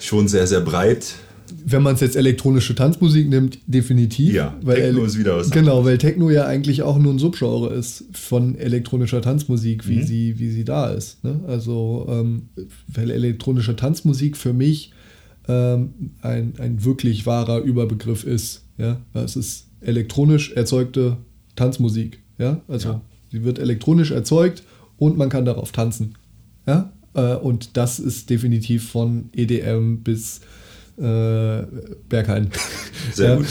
schon 0.00 0.28
sehr, 0.28 0.46
sehr 0.46 0.60
breit. 0.60 1.14
Wenn 1.64 1.82
man 1.82 1.94
es 1.94 2.00
jetzt 2.00 2.16
elektronische 2.16 2.74
Tanzmusik 2.74 3.28
nimmt, 3.28 3.58
definitiv. 3.66 4.34
Ja, 4.34 4.56
weil 4.62 4.76
Techno 4.76 5.04
ist 5.04 5.18
wieder 5.18 5.36
was. 5.38 5.50
Genau, 5.50 5.84
weil 5.84 5.96
Techno 5.96 6.30
ja 6.30 6.44
eigentlich 6.44 6.82
auch 6.82 6.98
nur 6.98 7.12
ein 7.12 7.18
Subgenre 7.18 7.72
ist 7.72 8.04
von 8.12 8.54
elektronischer 8.56 9.22
Tanzmusik, 9.22 9.88
wie, 9.88 9.96
mhm. 9.96 10.06
sie, 10.06 10.38
wie 10.38 10.50
sie 10.50 10.64
da 10.64 10.88
ist. 10.88 11.24
Ne? 11.24 11.40
Also, 11.46 12.06
ähm, 12.10 12.48
weil 12.88 13.10
elektronische 13.10 13.76
Tanzmusik 13.76 14.36
für 14.36 14.52
mich 14.52 14.92
ähm, 15.48 16.10
ein, 16.20 16.52
ein 16.58 16.84
wirklich 16.84 17.24
wahrer 17.24 17.60
Überbegriff 17.60 18.24
ist. 18.24 18.64
Ja? 18.76 19.00
Es 19.14 19.36
ist 19.36 19.68
elektronisch 19.80 20.52
erzeugte 20.52 21.16
Tanzmusik. 21.56 22.20
Ja? 22.36 22.60
Also, 22.68 22.88
ja. 22.90 23.00
sie 23.32 23.44
wird 23.44 23.58
elektronisch 23.58 24.10
erzeugt 24.10 24.64
und 24.98 25.16
man 25.16 25.28
kann 25.28 25.44
darauf 25.44 25.72
tanzen. 25.72 26.14
Ja? 26.66 26.92
Äh, 27.14 27.34
und 27.36 27.76
das 27.76 27.98
ist 27.98 28.30
definitiv 28.30 28.90
von 28.90 29.30
EDM 29.34 30.02
bis 30.02 30.40
äh, 30.98 31.62
Berghain. 32.08 32.50
Sehr 33.14 33.30
ja. 33.30 33.36
gut. 33.36 33.46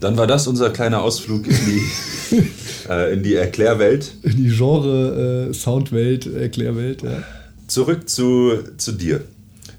Dann 0.00 0.16
war 0.16 0.26
das 0.26 0.46
unser 0.46 0.70
kleiner 0.70 1.02
Ausflug 1.02 1.46
in 1.46 1.56
die, 1.66 2.42
äh, 2.88 3.12
in 3.14 3.22
die 3.22 3.34
Erklärwelt. 3.34 4.12
In 4.22 4.36
die 4.36 4.50
Genre-Soundwelt, 4.50 6.26
äh, 6.26 6.42
Erklärwelt. 6.42 7.02
Ja. 7.02 7.22
Zurück 7.66 8.08
zu, 8.08 8.58
zu 8.76 8.92
dir. 8.92 9.24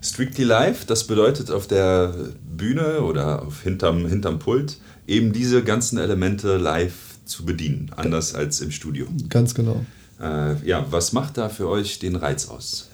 Strictly 0.01 0.45
Live, 0.45 0.85
das 0.85 1.05
bedeutet 1.05 1.51
auf 1.51 1.67
der 1.67 2.15
Bühne 2.49 3.01
oder 3.01 3.43
auf 3.45 3.61
hinterm, 3.61 4.07
hinterm 4.07 4.39
Pult 4.39 4.77
eben 5.07 5.33
diese 5.33 5.63
ganzen 5.63 5.99
Elemente 5.99 6.57
live 6.57 6.93
zu 7.25 7.45
bedienen, 7.45 7.91
anders 7.95 8.33
als 8.33 8.61
im 8.61 8.71
Studio. 8.71 9.07
Ganz 9.29 9.53
genau. 9.53 9.85
Äh, 10.21 10.67
ja, 10.67 10.85
was 10.91 11.13
macht 11.13 11.37
da 11.37 11.49
für 11.49 11.67
euch 11.67 11.99
den 11.99 12.15
Reiz 12.15 12.47
aus? 12.47 12.89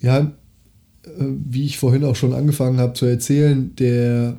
Ja, 0.00 0.18
äh, 0.20 0.30
wie 1.16 1.64
ich 1.64 1.78
vorhin 1.78 2.04
auch 2.04 2.16
schon 2.16 2.34
angefangen 2.34 2.78
habe 2.78 2.92
zu 2.92 3.06
erzählen, 3.06 3.74
der, 3.76 4.36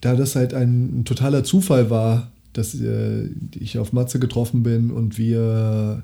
da 0.00 0.14
das 0.14 0.36
halt 0.36 0.54
ein, 0.54 1.00
ein 1.00 1.04
totaler 1.04 1.44
Zufall 1.44 1.90
war, 1.90 2.30
dass 2.52 2.74
äh, 2.74 3.28
ich 3.58 3.78
auf 3.78 3.92
Matze 3.92 4.18
getroffen 4.18 4.62
bin 4.62 4.90
und 4.90 5.16
wir, 5.16 6.02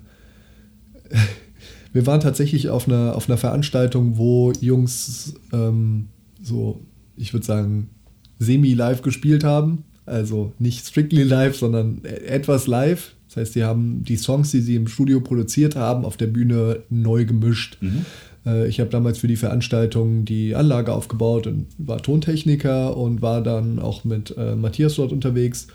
wir 1.93 2.07
waren 2.07 2.21
tatsächlich 2.21 2.71
auf 2.71 2.89
einer, 2.89 3.17
auf 3.17 3.29
einer 3.29 3.39
Veranstaltung, 3.39 4.17
wo 4.17 4.53
Jungs 4.61 5.35
ähm, 5.53 6.09
so, 6.43 6.81
ich 7.17 7.33
würde 7.33 7.45
sagen, 7.45 7.91
semi-live 8.39 9.03
gespielt 9.03 9.45
haben. 9.45 9.85
Also 10.05 10.53
nicht 10.59 10.87
strictly 10.87 11.25
live, 11.25 11.57
sondern 11.57 12.03
e-, 12.05 12.09
etwas 12.09 12.69
live. 12.69 13.16
Das 13.37 13.49
heißt, 13.49 13.53
sie 13.53 13.65
haben 13.65 14.03
die 14.03 14.17
Songs, 14.17 14.51
die 14.51 14.63
sie 14.63 14.77
im 14.77 14.89
Studio 14.89 15.21
produziert 15.21 15.77
haben, 15.77 16.07
auf 16.07 16.17
der 16.17 16.27
Bühne 16.27 16.81
neu 16.89 17.27
gemischt. 17.27 17.77
Mhm. 17.83 18.07
Äh, 18.47 18.67
ich 18.67 18.81
habe 18.81 18.89
damals 18.89 19.19
für 19.19 19.29
die 19.29 19.37
Veranstaltung 19.37 20.25
die 20.25 20.55
Anlage 20.55 20.95
aufgebaut 20.95 21.47
und 21.47 21.67
war 21.77 21.99
Tontechniker 21.99 22.97
und 22.97 23.21
war 23.21 23.43
dann 23.43 23.79
auch 23.79 24.05
mit 24.05 24.35
äh, 24.39 24.57
Matthias 24.57 24.95
dort 24.95 25.13
unterwegs. 25.13 25.67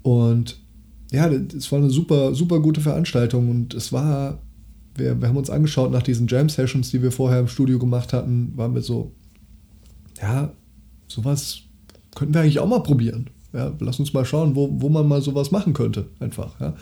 Und 0.00 0.58
ja, 1.12 1.28
es 1.28 1.70
war 1.70 1.80
eine 1.80 1.90
super, 1.90 2.34
super 2.34 2.60
gute 2.60 2.80
Veranstaltung 2.80 3.50
und 3.50 3.74
es 3.74 3.92
war, 3.92 4.40
wir, 4.94 5.20
wir 5.20 5.28
haben 5.28 5.36
uns 5.36 5.50
angeschaut 5.50 5.92
nach 5.92 6.02
diesen 6.02 6.28
Jam-Sessions, 6.28 6.92
die 6.92 7.02
wir 7.02 7.12
vorher 7.12 7.40
im 7.40 7.48
Studio 7.48 7.78
gemacht 7.78 8.14
hatten, 8.14 8.54
waren 8.56 8.74
wir 8.74 8.80
so, 8.80 9.12
ja, 10.18 10.50
sowas 11.08 11.58
könnten 12.14 12.32
wir 12.32 12.40
eigentlich 12.40 12.58
auch 12.58 12.68
mal 12.68 12.82
probieren. 12.82 13.28
Ja, 13.52 13.72
lass 13.80 13.98
uns 13.98 14.12
mal 14.12 14.24
schauen, 14.24 14.56
wo, 14.56 14.68
wo 14.72 14.88
man 14.88 15.06
mal 15.06 15.20
sowas 15.20 15.50
machen 15.50 15.74
könnte, 15.74 16.06
einfach. 16.20 16.58
Ja. 16.60 16.74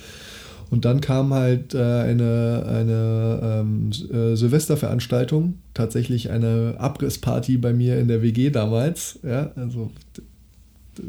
Und 0.71 0.85
dann 0.85 1.01
kam 1.01 1.35
halt 1.35 1.75
äh, 1.75 1.79
eine, 1.79 2.65
eine 2.69 3.41
ähm, 3.43 3.91
äh, 4.13 4.37
Silvesterveranstaltung, 4.37 5.55
tatsächlich 5.75 6.31
eine 6.31 6.77
Abrissparty 6.79 7.59
bei 7.59 7.73
mir 7.73 7.99
in 7.99 8.07
der 8.07 8.23
WG 8.23 8.51
damals. 8.51 9.19
Ja, 9.25 9.51
also 9.57 9.91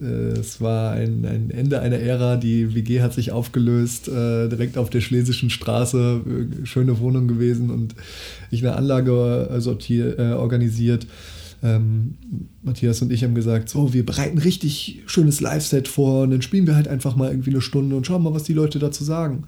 äh, 0.01 0.39
es 0.39 0.61
war 0.61 0.93
ein, 0.93 1.25
ein 1.25 1.51
Ende 1.51 1.79
einer 1.79 1.99
Ära, 1.99 2.37
die 2.37 2.73
WG 2.73 3.01
hat 3.01 3.13
sich 3.13 3.31
aufgelöst, 3.31 4.07
äh, 4.07 4.49
direkt 4.49 4.79
auf 4.79 4.89
der 4.89 5.01
Schlesischen 5.01 5.51
Straße, 5.51 6.21
äh, 6.25 6.65
schöne 6.65 6.99
Wohnung 6.99 7.27
gewesen 7.27 7.69
und 7.69 7.93
ich 8.49 8.65
eine 8.65 8.75
Anlage 8.75 9.47
sortier, 9.59 10.37
organisiert 10.39 11.05
ähm, 11.63 12.15
Matthias 12.63 13.01
und 13.01 13.11
ich 13.11 13.23
haben 13.23 13.35
gesagt, 13.35 13.69
so, 13.69 13.93
wir 13.93 14.05
bereiten 14.05 14.37
richtig 14.37 15.03
schönes 15.05 15.41
Live-Set 15.41 15.87
vor 15.87 16.23
und 16.23 16.31
dann 16.31 16.41
spielen 16.41 16.67
wir 16.67 16.75
halt 16.75 16.87
einfach 16.87 17.15
mal 17.15 17.29
irgendwie 17.29 17.51
eine 17.51 17.61
Stunde 17.61 17.95
und 17.95 18.07
schauen 18.07 18.23
mal, 18.23 18.33
was 18.33 18.43
die 18.43 18.53
Leute 18.53 18.79
dazu 18.79 19.03
sagen. 19.03 19.43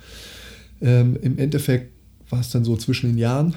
Ähm, 0.82 1.17
Im 1.21 1.38
Endeffekt 1.38 1.91
war 2.30 2.39
es 2.39 2.49
dann 2.49 2.63
so 2.63 2.78
zwischen 2.78 3.10
den 3.10 3.17
Jahren 3.17 3.56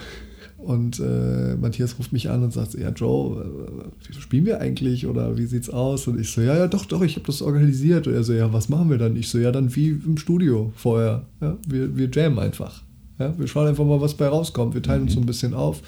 und 0.67 0.99
äh, 0.99 1.55
Matthias 1.55 1.97
ruft 1.99 2.13
mich 2.13 2.29
an 2.29 2.43
und 2.43 2.53
sagt, 2.53 2.75
ja 2.75 2.91
Joe, 2.91 3.89
äh, 4.11 4.21
spielen 4.21 4.47
wir 4.47 4.61
eigentlich 4.61 5.07
oder 5.07 5.37
wie 5.39 5.47
sieht's 5.47 5.71
aus? 5.71 6.09
Und 6.09 6.19
ich 6.19 6.31
so, 6.31 6.41
ja, 6.41 6.57
ja, 6.57 6.67
doch, 6.67 6.87
doch, 6.87 7.03
ich 7.03 7.15
habe 7.15 7.27
das 7.27 7.41
organisiert. 7.41 8.09
Und 8.09 8.15
er 8.15 8.25
so, 8.25 8.33
ja, 8.33 8.53
was 8.53 8.69
machen 8.69 8.91
wir 8.91 8.99
dann? 8.99 9.15
Ich 9.17 9.29
so, 9.29 9.39
ja, 9.39 9.53
dann 9.53 9.75
wie 9.77 9.91
im 9.91 10.17
Studio 10.17 10.73
vorher. 10.75 11.27
Ja, 11.41 11.57
wir, 11.69 11.97
wir 11.97 12.09
jammen 12.11 12.41
einfach. 12.41 12.83
Ja, 13.19 13.39
wir 13.39 13.47
schauen 13.47 13.67
einfach 13.67 13.85
mal, 13.85 14.01
was 14.01 14.15
bei 14.15 14.29
rauskommt. 14.29 14.75
Wir 14.75 14.83
teilen 14.83 15.03
uns 15.03 15.15
so 15.15 15.21
ein 15.21 15.27
bisschen 15.27 15.55
auf 15.55 15.81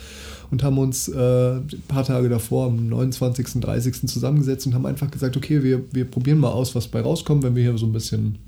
und 0.50 0.62
haben 0.62 0.78
uns 0.78 1.08
äh, 1.08 1.56
ein 1.56 1.82
paar 1.86 2.04
Tage 2.04 2.28
davor, 2.28 2.66
am 2.66 2.88
29., 2.88 3.60
30. 3.60 4.08
zusammengesetzt 4.08 4.66
und 4.66 4.74
haben 4.74 4.86
einfach 4.86 5.10
gesagt, 5.10 5.36
okay, 5.36 5.62
wir, 5.62 5.82
wir 5.92 6.06
probieren 6.06 6.38
mal 6.38 6.50
aus, 6.50 6.74
was 6.74 6.88
bei 6.88 7.00
rauskommt, 7.00 7.42
wenn 7.42 7.54
wir 7.54 7.62
hier 7.62 7.76
so 7.76 7.86
ein 7.86 7.92
bisschen 7.92 8.38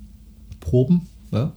proben. 0.60 1.02
Ja? 1.30 1.52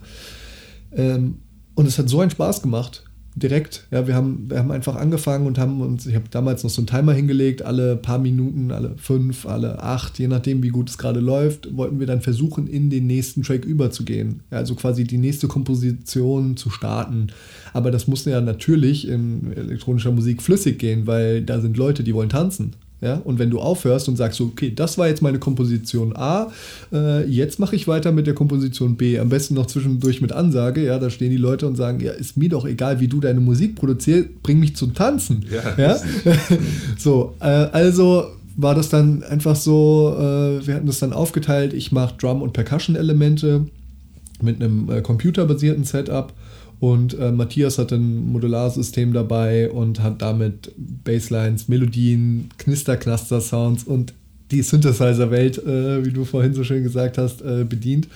Ähm, 0.91 1.37
und 1.75 1.87
es 1.87 1.97
hat 1.97 2.09
so 2.09 2.19
einen 2.19 2.31
Spaß 2.31 2.61
gemacht 2.61 3.03
direkt. 3.35 3.87
Ja, 3.91 4.07
wir 4.07 4.15
haben, 4.15 4.49
wir 4.49 4.59
haben 4.59 4.71
einfach 4.71 4.95
angefangen 4.95 5.47
und 5.47 5.57
haben 5.57 5.81
uns, 5.81 6.05
ich 6.05 6.15
habe 6.15 6.25
damals 6.29 6.63
noch 6.63 6.69
so 6.69 6.81
einen 6.81 6.87
Timer 6.87 7.13
hingelegt, 7.13 7.63
alle 7.63 7.95
paar 7.95 8.19
Minuten, 8.19 8.71
alle 8.71 8.95
fünf, 8.97 9.45
alle 9.45 9.81
acht, 9.81 10.19
je 10.19 10.27
nachdem, 10.27 10.61
wie 10.63 10.69
gut 10.69 10.89
es 10.89 10.97
gerade 10.97 11.19
läuft, 11.19 11.75
wollten 11.75 11.99
wir 11.99 12.07
dann 12.07 12.21
versuchen, 12.21 12.67
in 12.67 12.89
den 12.89 13.07
nächsten 13.07 13.43
Track 13.43 13.65
überzugehen. 13.65 14.41
Ja, 14.51 14.57
also 14.57 14.75
quasi 14.75 15.03
die 15.03 15.17
nächste 15.17 15.47
Komposition 15.47 16.57
zu 16.57 16.69
starten. 16.69 17.27
Aber 17.73 17.91
das 17.91 18.07
muss 18.07 18.25
ja 18.25 18.41
natürlich 18.41 19.07
in 19.07 19.53
elektronischer 19.53 20.11
Musik 20.11 20.41
flüssig 20.41 20.79
gehen, 20.79 21.07
weil 21.07 21.41
da 21.41 21.59
sind 21.59 21.77
Leute, 21.77 22.03
die 22.03 22.13
wollen 22.13 22.29
tanzen. 22.29 22.75
Ja? 23.03 23.21
Und 23.23 23.37
wenn 23.37 23.49
du 23.49 23.59
aufhörst 23.59 24.07
und 24.07 24.15
sagst, 24.15 24.39
okay, 24.39 24.71
das 24.73 24.97
war 24.97 25.07
jetzt 25.07 25.21
meine 25.21 25.39
Komposition 25.39 26.15
A, 26.15 26.51
äh, 26.93 27.27
jetzt 27.27 27.59
mache 27.59 27.75
ich 27.75 27.87
weiter 27.87 28.11
mit 28.11 28.27
der 28.27 28.33
Komposition 28.33 28.95
B, 28.95 29.19
am 29.19 29.29
besten 29.29 29.55
noch 29.55 29.65
zwischendurch 29.65 30.21
mit 30.21 30.31
Ansage, 30.31 30.85
ja, 30.85 30.97
da 30.99 31.09
stehen 31.09 31.31
die 31.31 31.37
Leute 31.37 31.67
und 31.67 31.75
sagen, 31.75 31.99
ja, 31.99 32.13
ist 32.13 32.37
mir 32.37 32.49
doch 32.49 32.65
egal, 32.65 32.99
wie 33.01 33.09
du 33.09 33.19
deine 33.19 33.41
Musik 33.41 33.75
produzierst, 33.75 34.41
bring 34.41 34.59
mich 34.59 34.75
zum 34.75 34.93
Tanzen. 34.93 35.45
Ja. 35.51 35.73
ja? 35.77 35.97
so, 36.97 37.35
äh, 37.41 37.45
also 37.45 38.27
war 38.55 38.75
das 38.75 38.89
dann 38.89 39.23
einfach 39.23 39.55
so, 39.55 40.15
äh, 40.17 40.65
wir 40.65 40.75
hatten 40.75 40.87
das 40.87 40.99
dann 40.99 41.11
aufgeteilt, 41.11 41.73
ich 41.73 41.91
mache 41.91 42.15
Drum- 42.17 42.41
und 42.41 42.53
Percussion-Elemente 42.53 43.65
mit 44.41 44.61
einem 44.61 44.89
äh, 44.89 45.01
computerbasierten 45.01 45.83
Setup 45.83 46.33
und 46.83 47.17
äh, 47.17 47.31
Matthias 47.31 47.77
hat 47.77 47.93
ein 47.93 48.29
Modularsystem 48.29 49.13
dabei 49.13 49.71
und 49.71 50.01
hat 50.03 50.21
damit 50.21 50.73
Basslines, 50.75 51.69
Melodien, 51.69 52.49
Knister-Knaster-Sounds 52.57 53.85
und 53.85 54.13
die 54.51 54.61
Synthesizer-Welt, 54.63 55.59
äh, 55.59 56.05
wie 56.05 56.11
du 56.11 56.25
vorhin 56.25 56.53
so 56.53 56.65
schön 56.65 56.83
gesagt 56.83 57.17
hast, 57.17 57.41
äh, 57.41 57.63
bedient. 57.63 58.09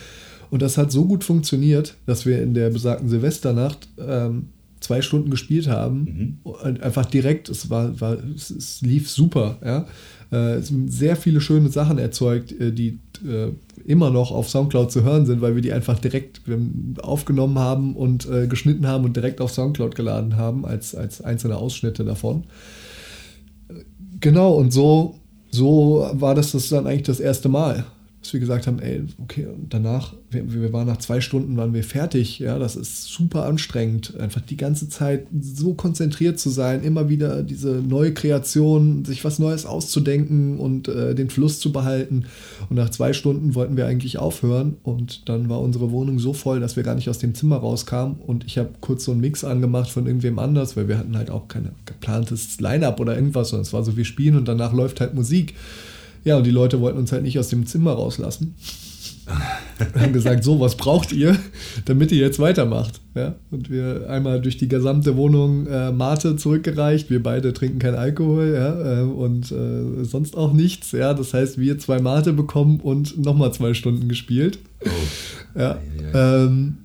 Und 0.52 0.62
das 0.62 0.78
hat 0.78 0.92
so 0.92 1.06
gut 1.06 1.24
funktioniert, 1.24 1.96
dass 2.08 2.26
wir 2.26 2.42
in 2.42 2.54
der 2.54 2.70
besagten 2.70 3.08
Silvesternacht 3.08 3.88
ähm, 4.06 4.48
zwei 4.82 5.02
Stunden 5.02 5.30
gespielt 5.30 5.70
haben. 5.70 6.38
Mhm. 6.44 6.82
Einfach 6.82 7.06
direkt, 7.06 7.48
es, 7.48 7.70
war, 7.70 7.98
war, 8.02 8.18
es, 8.36 8.50
es 8.50 8.82
lief 8.82 9.10
super. 9.10 9.60
Ja? 9.64 9.88
Äh, 10.32 10.60
sehr 10.62 11.16
viele 11.16 11.42
schöne 11.42 11.70
Sachen 11.70 11.98
erzeugt, 11.98 12.52
äh, 12.52 12.72
die 12.72 13.00
äh, 13.28 13.52
immer 13.86 14.10
noch 14.10 14.32
auf 14.32 14.50
Soundcloud 14.50 14.92
zu 14.92 15.04
hören 15.04 15.26
sind, 15.26 15.42
weil 15.42 15.56
wir 15.56 15.62
die 15.62 15.72
einfach 15.72 16.00
direkt 16.00 16.42
aufgenommen 17.02 17.60
haben 17.60 17.96
und 17.96 18.30
äh, 18.30 18.48
geschnitten 18.48 18.88
haben 18.88 19.06
und 19.06 19.16
direkt 19.16 19.40
auf 19.40 19.52
Soundcloud 19.52 19.96
geladen 19.96 20.36
haben, 20.36 20.66
als, 20.66 20.94
als 20.96 21.22
einzelne 21.22 21.56
Ausschnitte 21.56 22.04
davon. 22.04 22.44
Genau, 24.20 24.54
und 24.56 24.72
so, 24.72 25.16
so 25.52 26.10
war 26.14 26.36
das, 26.36 26.52
das 26.52 26.70
dann 26.70 26.88
eigentlich 26.88 27.04
das 27.04 27.20
erste 27.20 27.50
Mal 27.50 27.86
dass 28.28 28.34
wir 28.34 28.42
gesagt 28.42 28.68
haben, 28.68 28.80
ey, 28.80 29.04
okay, 29.24 29.46
und 29.46 29.74
danach, 29.74 30.14
wir, 30.30 30.54
wir, 30.54 30.74
waren 30.74 30.86
nach 30.86 30.98
zwei 30.98 31.22
Stunden, 31.22 31.56
waren 31.56 31.74
wir 31.74 31.84
fertig, 31.84 32.40
ja, 32.40 32.60
das 32.60 32.76
ist 32.76 33.06
super 33.06 33.46
anstrengend, 33.46 34.20
einfach 34.20 34.42
die 34.42 34.58
ganze 34.58 34.90
Zeit 34.90 35.28
so 35.40 35.74
konzentriert 35.74 36.38
zu 36.38 36.50
sein, 36.50 36.84
immer 36.84 37.08
wieder 37.08 37.42
diese 37.42 37.76
neue 37.76 38.14
Kreation, 38.14 39.06
sich 39.06 39.24
was 39.24 39.40
Neues 39.40 39.66
auszudenken 39.66 40.60
und 40.60 40.90
äh, 40.90 41.16
den 41.16 41.30
Fluss 41.30 41.62
zu 41.62 41.72
behalten. 41.72 42.26
Und 42.70 42.76
nach 42.76 42.90
zwei 42.90 43.14
Stunden 43.14 43.56
wollten 43.56 43.78
wir 43.78 43.86
eigentlich 43.86 44.18
aufhören 44.18 44.76
und 44.84 45.30
dann 45.30 45.48
war 45.48 45.62
unsere 45.62 45.92
Wohnung 45.92 46.20
so 46.20 46.34
voll, 46.34 46.60
dass 46.60 46.76
wir 46.76 46.84
gar 46.84 46.96
nicht 46.96 47.10
aus 47.10 47.20
dem 47.20 47.34
Zimmer 47.34 47.56
rauskamen 47.56 48.18
und 48.18 48.44
ich 48.46 48.58
habe 48.58 48.72
kurz 48.82 49.06
so 49.06 49.14
einen 49.14 49.22
Mix 49.22 49.46
angemacht 49.46 49.90
von 49.90 50.06
irgendwem 50.06 50.38
anders, 50.38 50.76
weil 50.76 50.90
wir 50.90 50.98
hatten 50.98 51.16
halt 51.16 51.30
auch 51.30 51.48
kein 51.48 51.70
geplantes 51.86 52.60
Line-Up 52.60 53.00
oder 53.00 53.16
irgendwas, 53.16 53.50
sondern 53.50 53.64
es 53.64 53.72
war 53.72 53.86
so, 53.86 53.96
wir 53.96 54.06
spielen 54.06 54.36
und 54.36 54.50
danach 54.50 54.74
läuft 54.74 55.00
halt 55.00 55.14
Musik. 55.14 55.54
Ja, 56.24 56.38
und 56.38 56.46
die 56.46 56.52
Leute 56.52 56.80
wollten 56.82 56.98
uns 56.98 57.12
halt 57.12 57.24
nicht 57.24 57.40
aus 57.40 57.50
dem 57.50 57.66
Zimmer 57.66 57.94
rauslassen. 57.94 58.56
Wir 59.94 60.02
haben 60.02 60.14
gesagt, 60.14 60.44
so, 60.44 60.60
was 60.60 60.76
braucht 60.76 61.12
ihr, 61.12 61.38
damit 61.86 62.12
ihr 62.12 62.20
jetzt 62.20 62.40
weitermacht? 62.40 63.02
Ja, 63.14 63.36
und 63.52 63.70
wir 63.70 64.10
einmal 64.10 64.42
durch 64.42 64.58
die 64.58 64.70
gesamte 64.70 65.18
Wohnung 65.18 65.68
äh, 65.68 65.92
Mate 65.92 66.38
zurückgereicht. 66.38 67.10
Wir 67.10 67.22
beide 67.22 67.52
trinken 67.52 67.80
kein 67.80 67.96
Alkohol 67.96 68.54
ja, 68.56 69.02
äh, 69.02 69.04
und 69.04 69.52
äh, 69.52 70.06
sonst 70.06 70.38
auch 70.38 70.54
nichts. 70.54 70.92
Ja, 70.94 71.14
das 71.14 71.34
heißt, 71.34 71.58
wir 71.58 71.78
zwei 71.78 72.00
Mate 72.00 72.32
bekommen 72.34 72.80
und 72.80 73.18
nochmal 73.18 73.54
zwei 73.54 73.74
Stunden 73.74 74.08
gespielt. 74.08 74.60
Oh. 74.86 75.60
Ja, 75.60 75.78
ähm, 76.14 76.78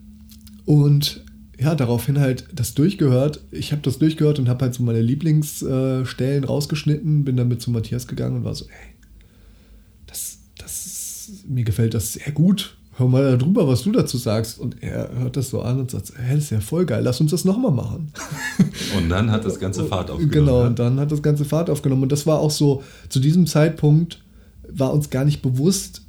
und 0.65 1.23
ja, 1.61 1.75
daraufhin 1.77 2.19
halt 2.19 2.49
das 2.53 2.75
durchgehört. 2.75 3.41
Ich 3.53 3.71
habe 3.71 3.83
das 3.83 3.99
durchgehört 3.99 4.39
und 4.41 4.49
habe 4.49 4.65
halt 4.65 4.75
so 4.75 4.83
meine 4.83 5.01
Lieblingsstellen 5.01 6.45
rausgeschnitten, 6.45 7.25
bin 7.25 7.37
damit 7.37 7.63
zu 7.63 7.71
Matthias 7.71 8.09
gegangen 8.09 8.39
und 8.39 8.45
war 8.45 8.55
so, 8.55 8.65
ey, 8.65 8.92
mir 11.47 11.65
gefällt 11.65 11.95
das 11.95 12.15
sehr 12.15 12.33
gut. 12.33 12.77
Hör 12.97 13.09
mal 13.09 13.39
darüber, 13.39 13.67
was 13.67 13.83
du 13.83 13.93
dazu 13.93 14.19
sagst. 14.19 14.59
Und 14.59 14.83
er 14.83 15.11
hört 15.19 15.37
das 15.37 15.49
so 15.49 15.63
an 15.63 15.81
und 15.81 15.91
sagt, 15.91 16.13
hey, 16.17 16.35
das 16.35 16.45
ist 16.45 16.51
ja 16.51 16.61
voll 16.61 16.85
geil, 16.85 17.03
lass 17.03 17.21
uns 17.21 17.31
das 17.31 17.45
nochmal 17.45 17.73
machen. 17.73 18.13
Und 18.97 19.09
dann 19.09 19.31
hat 19.31 19.45
das 19.45 19.59
ganze 19.59 19.85
Fahrt 19.87 20.11
aufgenommen. 20.11 20.31
Genau, 20.31 20.67
und 20.67 20.79
dann 20.79 21.01
hat 21.01 21.11
das 21.11 21.23
ganze 21.23 21.47
Fahrt 21.47 21.71
aufgenommen. 21.71 22.03
Und 22.03 22.13
das 22.13 22.27
war 22.27 22.39
auch 22.39 22.51
so, 22.51 22.83
zu 23.09 23.19
diesem 23.19 23.47
Zeitpunkt 23.47 24.23
war 24.69 24.93
uns 24.93 25.09
gar 25.09 25.25
nicht 25.25 25.41
bewusst, 25.41 26.03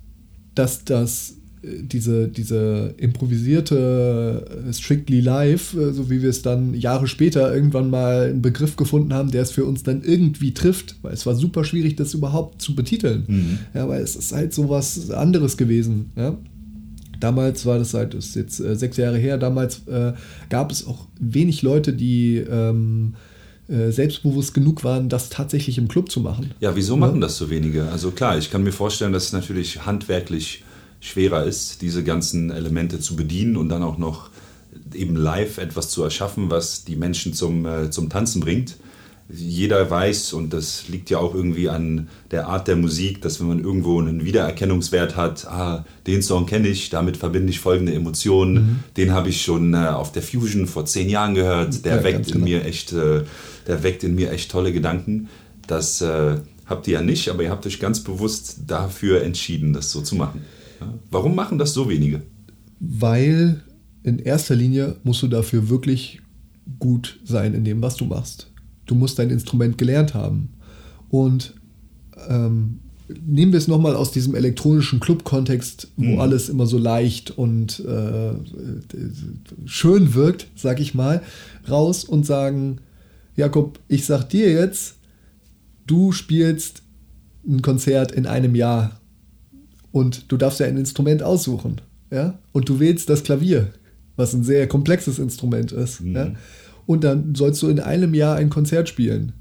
dass 0.55 0.83
das 0.83 1.35
diese, 1.63 2.27
diese 2.27 2.93
improvisierte 2.97 4.45
äh, 4.67 4.73
Strictly 4.73 5.21
Live, 5.21 5.73
äh, 5.73 5.93
so 5.93 6.09
wie 6.09 6.21
wir 6.21 6.29
es 6.29 6.41
dann 6.41 6.73
Jahre 6.73 7.07
später 7.07 7.53
irgendwann 7.53 7.89
mal 7.89 8.29
einen 8.29 8.41
Begriff 8.41 8.75
gefunden 8.75 9.13
haben, 9.13 9.31
der 9.31 9.43
es 9.43 9.51
für 9.51 9.63
uns 9.65 9.83
dann 9.83 10.03
irgendwie 10.03 10.53
trifft, 10.53 10.95
weil 11.01 11.13
es 11.13 11.25
war 11.25 11.35
super 11.35 11.63
schwierig, 11.63 11.95
das 11.95 12.13
überhaupt 12.13 12.61
zu 12.61 12.75
betiteln. 12.75 13.23
Mhm. 13.27 13.59
Ja, 13.73 13.87
weil 13.87 14.01
es 14.01 14.15
ist 14.15 14.33
halt 14.33 14.53
so 14.53 14.69
was 14.69 15.09
anderes 15.09 15.55
gewesen. 15.55 16.11
Ja? 16.17 16.37
Damals 17.19 17.65
war 17.65 17.79
das 17.79 17.93
halt, 17.93 18.13
das 18.13 18.27
ist 18.27 18.35
jetzt 18.35 18.59
äh, 18.59 18.75
sechs 18.75 18.97
Jahre 18.97 19.17
her, 19.17 19.37
damals 19.37 19.87
äh, 19.87 20.13
gab 20.49 20.71
es 20.71 20.85
auch 20.85 21.07
wenig 21.19 21.61
Leute, 21.61 21.93
die 21.93 22.37
ähm, 22.37 23.13
äh, 23.69 23.91
selbstbewusst 23.91 24.53
genug 24.53 24.83
waren, 24.83 25.07
das 25.07 25.29
tatsächlich 25.29 25.77
im 25.77 25.87
Club 25.87 26.11
zu 26.11 26.19
machen. 26.19 26.51
Ja, 26.59 26.75
wieso 26.75 26.97
machen 26.97 27.21
das 27.21 27.37
so 27.37 27.49
wenige? 27.49 27.89
Also 27.89 28.11
klar, 28.11 28.37
ich 28.37 28.51
kann 28.51 28.63
mir 28.63 28.73
vorstellen, 28.73 29.13
dass 29.13 29.27
es 29.27 29.31
natürlich 29.31 29.85
handwerklich 29.85 30.65
schwerer 31.03 31.43
ist, 31.43 31.81
diese 31.81 32.03
ganzen 32.03 32.49
Elemente 32.49 32.99
zu 32.99 33.17
bedienen 33.17 33.57
und 33.57 33.67
dann 33.69 33.83
auch 33.83 33.97
noch 33.97 34.29
eben 34.93 35.15
live 35.15 35.57
etwas 35.57 35.89
zu 35.89 36.01
erschaffen, 36.01 36.49
was 36.49 36.85
die 36.85 36.95
Menschen 36.95 37.33
zum, 37.33 37.65
äh, 37.65 37.91
zum 37.91 38.09
Tanzen 38.09 38.39
bringt. 38.39 38.77
Jeder 39.29 39.89
weiß, 39.89 40.33
und 40.33 40.53
das 40.53 40.87
liegt 40.87 41.09
ja 41.09 41.17
auch 41.17 41.33
irgendwie 41.33 41.67
an 41.67 42.07
der 42.31 42.47
Art 42.47 42.67
der 42.67 42.75
Musik, 42.77 43.21
dass 43.21 43.39
wenn 43.39 43.47
man 43.47 43.63
irgendwo 43.63 43.99
einen 43.99 44.23
Wiedererkennungswert 44.23 45.15
hat, 45.15 45.45
ah, 45.47 45.85
den 46.07 46.21
Song 46.21 46.45
kenne 46.45 46.69
ich, 46.69 46.89
damit 46.89 47.17
verbinde 47.17 47.49
ich 47.49 47.59
folgende 47.59 47.93
Emotionen, 47.93 48.53
mhm. 48.53 48.79
den 48.95 49.11
habe 49.11 49.29
ich 49.29 49.41
schon 49.41 49.73
äh, 49.73 49.77
auf 49.77 50.11
der 50.11 50.21
Fusion 50.21 50.67
vor 50.67 50.85
zehn 50.85 51.09
Jahren 51.09 51.35
gehört, 51.35 51.83
der 51.83 51.97
ja, 51.97 52.03
weckt 52.03 52.27
in 52.27 52.33
genau. 52.33 52.45
mir 52.45 52.65
echt, 52.65 52.93
äh, 52.93 53.23
der 53.67 53.83
weckt 53.83 54.03
in 54.03 54.15
mir 54.15 54.31
echt 54.31 54.51
tolle 54.51 54.71
Gedanken. 54.71 55.27
Das 55.67 56.01
äh, 56.01 56.35
habt 56.65 56.87
ihr 56.87 56.93
ja 56.95 57.01
nicht, 57.01 57.29
aber 57.29 57.43
ihr 57.43 57.49
habt 57.49 57.65
euch 57.65 57.79
ganz 57.79 58.01
bewusst 58.01 58.59
dafür 58.67 59.23
entschieden, 59.23 59.73
das 59.73 59.91
so 59.91 60.01
zu 60.01 60.15
machen. 60.15 60.43
Warum 61.11 61.35
machen 61.35 61.57
das 61.57 61.73
so 61.73 61.89
wenige? 61.89 62.21
Weil 62.79 63.61
in 64.03 64.19
erster 64.19 64.55
Linie 64.55 64.97
musst 65.03 65.21
du 65.23 65.27
dafür 65.27 65.69
wirklich 65.69 66.21
gut 66.79 67.19
sein 67.23 67.53
in 67.53 67.63
dem, 67.63 67.81
was 67.81 67.95
du 67.95 68.05
machst. 68.05 68.51
Du 68.85 68.95
musst 68.95 69.19
dein 69.19 69.29
Instrument 69.29 69.77
gelernt 69.77 70.13
haben. 70.13 70.49
Und 71.09 71.53
ähm, 72.29 72.79
nehmen 73.25 73.51
wir 73.51 73.57
es 73.57 73.67
nochmal 73.67 73.95
aus 73.95 74.11
diesem 74.11 74.35
elektronischen 74.35 74.99
Club-Kontext, 74.99 75.89
wo 75.97 76.13
mhm. 76.13 76.19
alles 76.19 76.49
immer 76.49 76.65
so 76.65 76.77
leicht 76.77 77.31
und 77.31 77.79
äh, 77.79 78.33
schön 79.65 80.13
wirkt, 80.13 80.47
sag 80.55 80.79
ich 80.79 80.93
mal, 80.93 81.21
raus 81.69 82.03
und 82.03 82.25
sagen, 82.25 82.79
Jakob, 83.35 83.79
ich 83.87 84.05
sag 84.05 84.29
dir 84.29 84.51
jetzt, 84.51 84.95
du 85.87 86.11
spielst 86.11 86.83
ein 87.47 87.61
Konzert 87.61 88.11
in 88.11 88.25
einem 88.25 88.55
Jahr 88.55 88.99
und 89.93 90.31
du 90.31 90.37
darfst 90.37 90.59
ja 90.59 90.65
ein 90.65 90.75
Instrument 90.75 91.23
aussuchen. 91.23 91.79
Ja? 92.11 92.39
Und 92.51 92.67
du 92.67 92.79
wählst 92.79 93.09
das 93.09 93.23
Klavier, 93.23 93.69
was 94.15 94.33
ein 94.33 94.43
sehr 94.43 94.67
komplexes 94.67 95.19
Instrument 95.19 95.71
ist. 95.71 96.01
Mhm. 96.01 96.15
Ja? 96.15 96.31
Und 96.87 97.03
dann 97.03 97.35
sollst 97.35 97.61
du 97.61 97.69
in 97.69 97.79
einem 97.79 98.15
Jahr 98.15 98.35
ein 98.35 98.49
Konzert 98.49 98.89
spielen. 98.89 99.33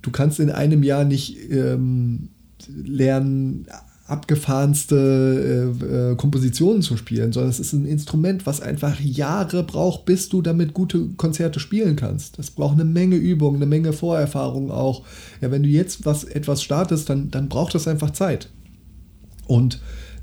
Du 0.00 0.12
kannst 0.12 0.38
in 0.38 0.48
einem 0.48 0.84
Jahr 0.84 1.04
nicht 1.04 1.36
ähm, 1.50 2.28
lernen, 2.68 3.66
abgefahrenste 4.06 5.74
äh, 5.82 6.12
äh, 6.12 6.16
Kompositionen 6.16 6.82
zu 6.82 6.96
spielen, 6.96 7.32
sondern 7.32 7.50
es 7.50 7.58
ist 7.58 7.72
ein 7.72 7.84
Instrument, 7.84 8.46
was 8.46 8.60
einfach 8.60 8.98
Jahre 9.00 9.64
braucht, 9.64 10.04
bis 10.04 10.28
du 10.28 10.40
damit 10.40 10.72
gute 10.72 11.08
Konzerte 11.16 11.58
spielen 11.58 11.96
kannst. 11.96 12.38
Das 12.38 12.52
braucht 12.52 12.74
eine 12.74 12.84
Menge 12.84 13.16
Übung, 13.16 13.56
eine 13.56 13.66
Menge 13.66 13.92
Vorerfahrung 13.92 14.70
auch. 14.70 15.04
Ja, 15.40 15.50
wenn 15.50 15.64
du 15.64 15.68
jetzt 15.68 16.06
was 16.06 16.22
etwas 16.22 16.62
startest, 16.62 17.10
dann, 17.10 17.32
dann 17.32 17.48
braucht 17.48 17.74
das 17.74 17.88
einfach 17.88 18.10
Zeit. 18.10 18.50
Und 19.50 19.80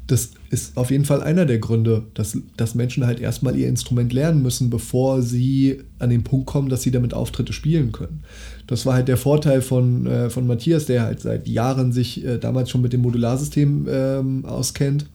das 0.07 0.31
ist 0.49 0.77
auf 0.77 0.89
jeden 0.89 1.03
Fall 1.03 1.21
einer 1.21 1.45
der 1.45 1.59
Gründe, 1.59 2.03
dass, 2.13 2.37
dass 2.55 2.75
Menschen 2.75 3.05
halt 3.05 3.19
erstmal 3.19 3.57
ihr 3.57 3.67
Instrument 3.67 4.13
lernen 4.13 4.41
müssen, 4.41 4.69
bevor 4.69 5.21
sie 5.21 5.81
an 5.99 6.09
den 6.09 6.23
Punkt 6.23 6.45
kommen, 6.45 6.69
dass 6.69 6.81
sie 6.81 6.91
damit 6.91 7.13
Auftritte 7.13 7.51
spielen 7.51 7.91
können. 7.91 8.23
Das 8.67 8.85
war 8.85 8.93
halt 8.93 9.09
der 9.09 9.17
Vorteil 9.17 9.61
von, 9.61 10.07
äh, 10.07 10.29
von 10.29 10.47
Matthias, 10.47 10.85
der 10.85 11.03
halt 11.03 11.19
seit 11.19 11.45
Jahren 11.49 11.91
sich 11.91 12.23
äh, 12.23 12.37
damals 12.37 12.69
schon 12.69 12.81
mit 12.81 12.93
dem 12.93 13.01
Modularsystem 13.01 13.85
ähm, 13.89 14.45
auskennt 14.45 15.07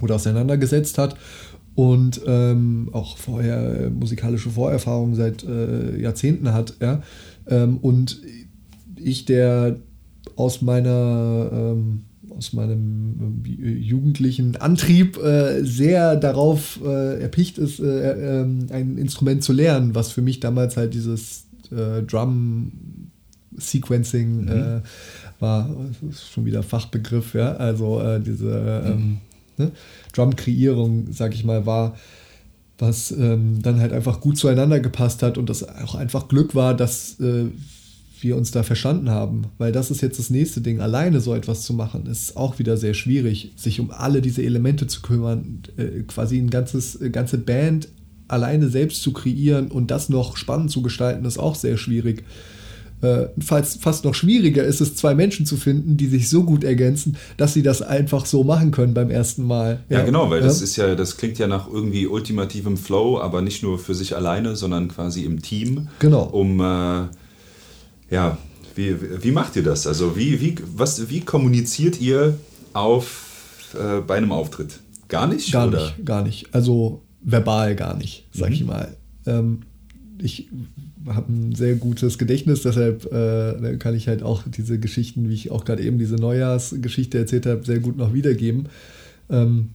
oder 0.00 0.14
auseinandergesetzt 0.14 0.96
hat 0.96 1.14
und 1.74 2.22
ähm, 2.26 2.88
auch 2.92 3.18
vorher 3.18 3.80
äh, 3.80 3.90
musikalische 3.90 4.48
Vorerfahrungen 4.48 5.16
seit 5.16 5.44
äh, 5.44 6.00
Jahrzehnten 6.00 6.54
hat. 6.54 6.76
Ja? 6.80 7.02
Ähm, 7.46 7.76
und 7.76 8.22
ich, 8.96 9.26
der 9.26 9.76
aus 10.34 10.62
meiner 10.62 11.50
ähm, 11.52 12.04
aus 12.38 12.52
meinem 12.52 13.42
äh, 13.44 13.68
jugendlichen 13.68 14.56
Antrieb 14.56 15.18
äh, 15.18 15.64
sehr 15.64 16.16
darauf 16.16 16.78
äh, 16.84 17.20
erpicht 17.20 17.58
ist, 17.58 17.80
äh, 17.80 18.40
ähm, 18.40 18.68
ein 18.70 18.96
Instrument 18.96 19.42
zu 19.42 19.52
lernen, 19.52 19.94
was 19.94 20.12
für 20.12 20.22
mich 20.22 20.38
damals 20.38 20.76
halt 20.76 20.94
dieses 20.94 21.46
äh, 21.72 22.02
Drum 22.02 22.72
Sequencing 23.56 24.44
mhm. 24.44 24.48
Äh, 24.48 24.80
war. 25.40 25.68
Das 26.00 26.14
ist 26.20 26.30
schon 26.30 26.44
wieder 26.44 26.62
Fachbegriff, 26.62 27.34
ja. 27.34 27.54
Also 27.56 28.00
diese 28.20 28.84
ähm, 28.86 29.18
ne? 29.56 29.72
Drum-Kreierung, 30.12 31.08
sag 31.10 31.34
ich 31.34 31.44
mal, 31.44 31.66
war 31.66 31.96
was 32.80 33.10
ähm, 33.10 33.60
dann 33.60 33.80
halt 33.80 33.92
einfach 33.92 34.20
gut 34.20 34.38
zueinander 34.38 34.78
gepasst 34.78 35.24
hat 35.24 35.36
und 35.36 35.50
das 35.50 35.68
auch 35.68 35.96
einfach 35.96 36.28
Glück 36.28 36.54
war, 36.54 36.74
dass 36.74 37.18
äh, 37.18 37.46
wir 38.22 38.36
uns 38.36 38.50
da 38.50 38.62
verstanden 38.62 39.10
haben. 39.10 39.46
Weil 39.58 39.72
das 39.72 39.90
ist 39.90 40.00
jetzt 40.00 40.18
das 40.18 40.30
nächste 40.30 40.60
Ding. 40.60 40.80
Alleine 40.80 41.20
so 41.20 41.34
etwas 41.34 41.62
zu 41.62 41.74
machen, 41.74 42.06
ist 42.06 42.36
auch 42.36 42.58
wieder 42.58 42.76
sehr 42.76 42.94
schwierig, 42.94 43.52
sich 43.56 43.80
um 43.80 43.90
alle 43.90 44.22
diese 44.22 44.42
Elemente 44.42 44.86
zu 44.86 45.02
kümmern, 45.02 45.62
äh, 45.76 46.02
quasi 46.06 46.38
ein 46.38 46.50
ganzes, 46.50 47.00
äh, 47.00 47.10
ganze 47.10 47.38
Band 47.38 47.88
alleine 48.28 48.68
selbst 48.68 49.02
zu 49.02 49.12
kreieren 49.12 49.68
und 49.68 49.90
das 49.90 50.08
noch 50.08 50.36
spannend 50.36 50.70
zu 50.70 50.82
gestalten, 50.82 51.24
ist 51.24 51.38
auch 51.38 51.54
sehr 51.54 51.78
schwierig. 51.78 52.24
Äh, 53.00 53.28
fast, 53.38 53.80
fast 53.80 54.04
noch 54.04 54.14
schwieriger 54.14 54.64
ist 54.64 54.80
es, 54.80 54.96
zwei 54.96 55.14
Menschen 55.14 55.46
zu 55.46 55.56
finden, 55.56 55.96
die 55.96 56.08
sich 56.08 56.28
so 56.28 56.42
gut 56.42 56.64
ergänzen, 56.64 57.16
dass 57.36 57.54
sie 57.54 57.62
das 57.62 57.80
einfach 57.80 58.26
so 58.26 58.42
machen 58.42 58.72
können 58.72 58.92
beim 58.92 59.08
ersten 59.08 59.44
Mal. 59.44 59.84
Ja, 59.88 60.00
ja 60.00 60.04
genau, 60.04 60.30
weil 60.30 60.40
ja. 60.40 60.46
das 60.46 60.60
ist 60.60 60.74
ja, 60.76 60.96
das 60.96 61.16
klingt 61.16 61.38
ja 61.38 61.46
nach 61.46 61.68
irgendwie 61.68 62.08
ultimativem 62.08 62.76
Flow, 62.76 63.20
aber 63.20 63.40
nicht 63.40 63.62
nur 63.62 63.78
für 63.78 63.94
sich 63.94 64.16
alleine, 64.16 64.56
sondern 64.56 64.88
quasi 64.88 65.22
im 65.22 65.42
Team. 65.42 65.88
Genau. 66.00 66.24
Um 66.24 66.60
äh, 66.60 67.04
ja, 68.10 68.38
Wie, 68.74 68.94
wie 69.24 69.32
macht 69.32 69.56
ihr 69.56 69.64
das? 69.64 69.86
Also 69.86 70.16
wie, 70.16 70.40
wie, 70.40 70.54
was, 70.76 71.10
wie 71.10 71.20
kommuniziert 71.20 72.00
ihr 72.00 72.38
auf, 72.72 73.74
äh, 73.74 74.00
bei 74.00 74.16
einem 74.16 74.30
Auftritt? 74.30 74.80
Gar 75.08 75.26
nicht? 75.26 75.50
Gar 75.50 75.68
oder? 75.68 75.84
nicht, 75.84 76.04
gar 76.04 76.22
nicht. 76.22 76.54
Also 76.54 77.02
verbal 77.20 77.74
gar 77.74 77.96
nicht, 77.96 78.26
sag 78.32 78.50
mhm. 78.50 78.54
ich 78.54 78.64
mal. 78.64 78.96
Ähm, 79.26 79.62
ich 80.20 80.48
habe 81.06 81.32
ein 81.32 81.54
sehr 81.54 81.74
gutes 81.74 82.18
Gedächtnis, 82.18 82.62
deshalb 82.62 83.10
äh, 83.12 83.76
kann 83.78 83.94
ich 83.94 84.08
halt 84.08 84.22
auch 84.22 84.44
diese 84.46 84.78
Geschichten, 84.78 85.28
wie 85.28 85.34
ich 85.34 85.50
auch 85.50 85.64
gerade 85.64 85.82
eben 85.82 85.98
diese 85.98 86.16
Neujahrsgeschichte 86.16 87.18
erzählt 87.18 87.46
habe, 87.46 87.64
sehr 87.64 87.80
gut 87.80 87.96
noch 87.96 88.14
wiedergeben. 88.14 88.68
Ähm, 89.30 89.70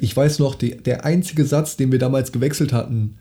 ich 0.00 0.16
weiß 0.16 0.38
noch, 0.38 0.54
die, 0.54 0.76
der 0.76 1.04
einzige 1.04 1.44
Satz, 1.44 1.76
den 1.76 1.92
wir 1.92 1.98
damals 1.98 2.32
gewechselt 2.32 2.72
hatten, 2.72 3.16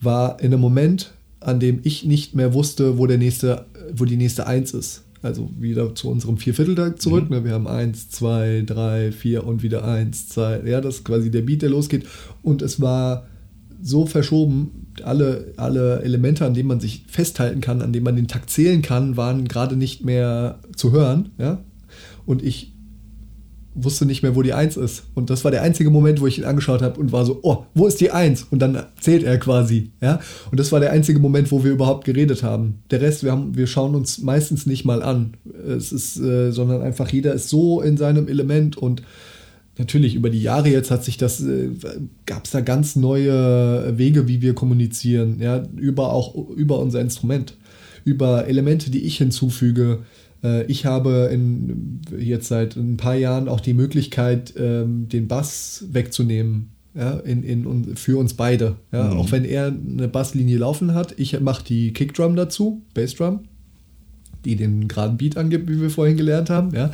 war 0.00 0.40
in 0.40 0.52
einem 0.52 0.60
Moment, 0.60 1.12
an 1.40 1.60
dem 1.60 1.80
ich 1.82 2.04
nicht 2.04 2.34
mehr 2.34 2.54
wusste, 2.54 2.98
wo, 2.98 3.06
der 3.06 3.18
nächste, 3.18 3.66
wo 3.94 4.04
die 4.04 4.16
nächste 4.16 4.46
Eins 4.46 4.72
ist. 4.72 5.04
Also 5.22 5.50
wieder 5.58 5.94
zu 5.94 6.08
unserem 6.08 6.38
Viervierteltag 6.38 7.00
zurück. 7.00 7.28
Mhm. 7.28 7.36
Ne? 7.36 7.44
Wir 7.44 7.52
haben 7.52 7.66
eins, 7.66 8.08
zwei, 8.08 8.62
drei, 8.64 9.12
vier 9.12 9.46
und 9.46 9.62
wieder 9.62 9.84
eins, 9.84 10.28
zwei. 10.28 10.60
Ja, 10.64 10.80
das 10.80 10.96
ist 10.96 11.04
quasi 11.04 11.30
der 11.30 11.42
Beat, 11.42 11.62
der 11.62 11.70
losgeht. 11.70 12.06
Und 12.42 12.62
es 12.62 12.80
war 12.80 13.26
so 13.82 14.06
verschoben, 14.06 14.92
alle, 15.02 15.52
alle 15.56 16.02
Elemente, 16.02 16.46
an 16.46 16.54
denen 16.54 16.68
man 16.68 16.80
sich 16.80 17.04
festhalten 17.08 17.60
kann, 17.60 17.82
an 17.82 17.92
denen 17.92 18.04
man 18.04 18.16
den 18.16 18.28
Takt 18.28 18.50
zählen 18.50 18.82
kann, 18.82 19.16
waren 19.16 19.46
gerade 19.46 19.76
nicht 19.76 20.04
mehr 20.04 20.60
zu 20.74 20.92
hören. 20.92 21.30
Ja? 21.38 21.62
Und 22.24 22.42
ich 22.42 22.72
wusste 23.74 24.04
nicht 24.04 24.22
mehr, 24.22 24.34
wo 24.34 24.42
die 24.42 24.52
Eins 24.52 24.76
ist. 24.76 25.04
Und 25.14 25.30
das 25.30 25.44
war 25.44 25.50
der 25.50 25.62
einzige 25.62 25.90
Moment, 25.90 26.20
wo 26.20 26.26
ich 26.26 26.38
ihn 26.38 26.44
angeschaut 26.44 26.82
habe 26.82 26.98
und 26.98 27.12
war 27.12 27.24
so, 27.24 27.38
oh, 27.42 27.64
wo 27.74 27.86
ist 27.86 28.00
die 28.00 28.10
Eins? 28.10 28.46
Und 28.50 28.60
dann 28.60 28.86
zählt 29.00 29.22
er 29.22 29.38
quasi. 29.38 29.92
Ja? 30.00 30.20
Und 30.50 30.58
das 30.58 30.72
war 30.72 30.80
der 30.80 30.92
einzige 30.92 31.20
Moment, 31.20 31.52
wo 31.52 31.62
wir 31.62 31.70
überhaupt 31.70 32.04
geredet 32.04 32.42
haben. 32.42 32.82
Der 32.90 33.00
Rest, 33.00 33.22
wir, 33.22 33.32
haben, 33.32 33.56
wir 33.56 33.66
schauen 33.66 33.94
uns 33.94 34.18
meistens 34.18 34.66
nicht 34.66 34.84
mal 34.84 35.02
an. 35.02 35.36
Es 35.66 35.92
ist, 35.92 36.18
äh, 36.18 36.50
sondern 36.50 36.82
einfach 36.82 37.10
jeder 37.10 37.32
ist 37.32 37.48
so 37.48 37.80
in 37.80 37.96
seinem 37.96 38.28
Element 38.28 38.76
und 38.76 39.02
natürlich 39.78 40.14
über 40.14 40.30
die 40.30 40.42
Jahre 40.42 40.68
jetzt 40.68 40.90
hat 40.90 41.04
sich 41.04 41.16
das, 41.16 41.40
äh, 41.40 41.70
gab 42.26 42.44
es 42.44 42.50
da 42.50 42.60
ganz 42.60 42.96
neue 42.96 43.96
Wege, 43.96 44.28
wie 44.28 44.42
wir 44.42 44.54
kommunizieren, 44.54 45.38
ja, 45.40 45.62
über 45.76 46.12
auch 46.12 46.34
über 46.50 46.78
unser 46.78 47.00
Instrument, 47.00 47.56
über 48.04 48.46
Elemente, 48.46 48.90
die 48.90 49.04
ich 49.04 49.18
hinzufüge. 49.18 50.00
Äh, 50.42 50.64
ich 50.66 50.86
habe 50.86 51.30
in, 51.32 52.00
jetzt 52.18 52.48
seit 52.48 52.76
ein 52.76 52.96
paar 52.96 53.14
Jahren 53.14 53.48
auch 53.48 53.60
die 53.60 53.74
Möglichkeit, 53.74 54.54
ähm, 54.56 55.08
den 55.08 55.28
Bass 55.28 55.84
wegzunehmen. 55.90 56.70
Ja, 56.92 57.18
in, 57.20 57.44
in, 57.44 57.94
für 57.94 58.18
uns 58.18 58.34
beide. 58.34 58.74
Ja, 58.90 59.04
mhm. 59.04 59.20
Auch 59.20 59.30
wenn 59.30 59.44
er 59.44 59.66
eine 59.68 60.08
Basslinie 60.08 60.58
laufen 60.58 60.92
hat, 60.92 61.14
ich 61.18 61.38
mache 61.38 61.64
die 61.64 61.92
Kickdrum 61.92 62.34
dazu, 62.34 62.82
Bassdrum, 62.94 63.44
die 64.44 64.56
den 64.56 64.88
geraden 64.88 65.16
Beat 65.16 65.36
angibt, 65.36 65.70
wie 65.70 65.80
wir 65.80 65.90
vorhin 65.90 66.16
gelernt 66.16 66.50
haben. 66.50 66.74
Ja. 66.74 66.92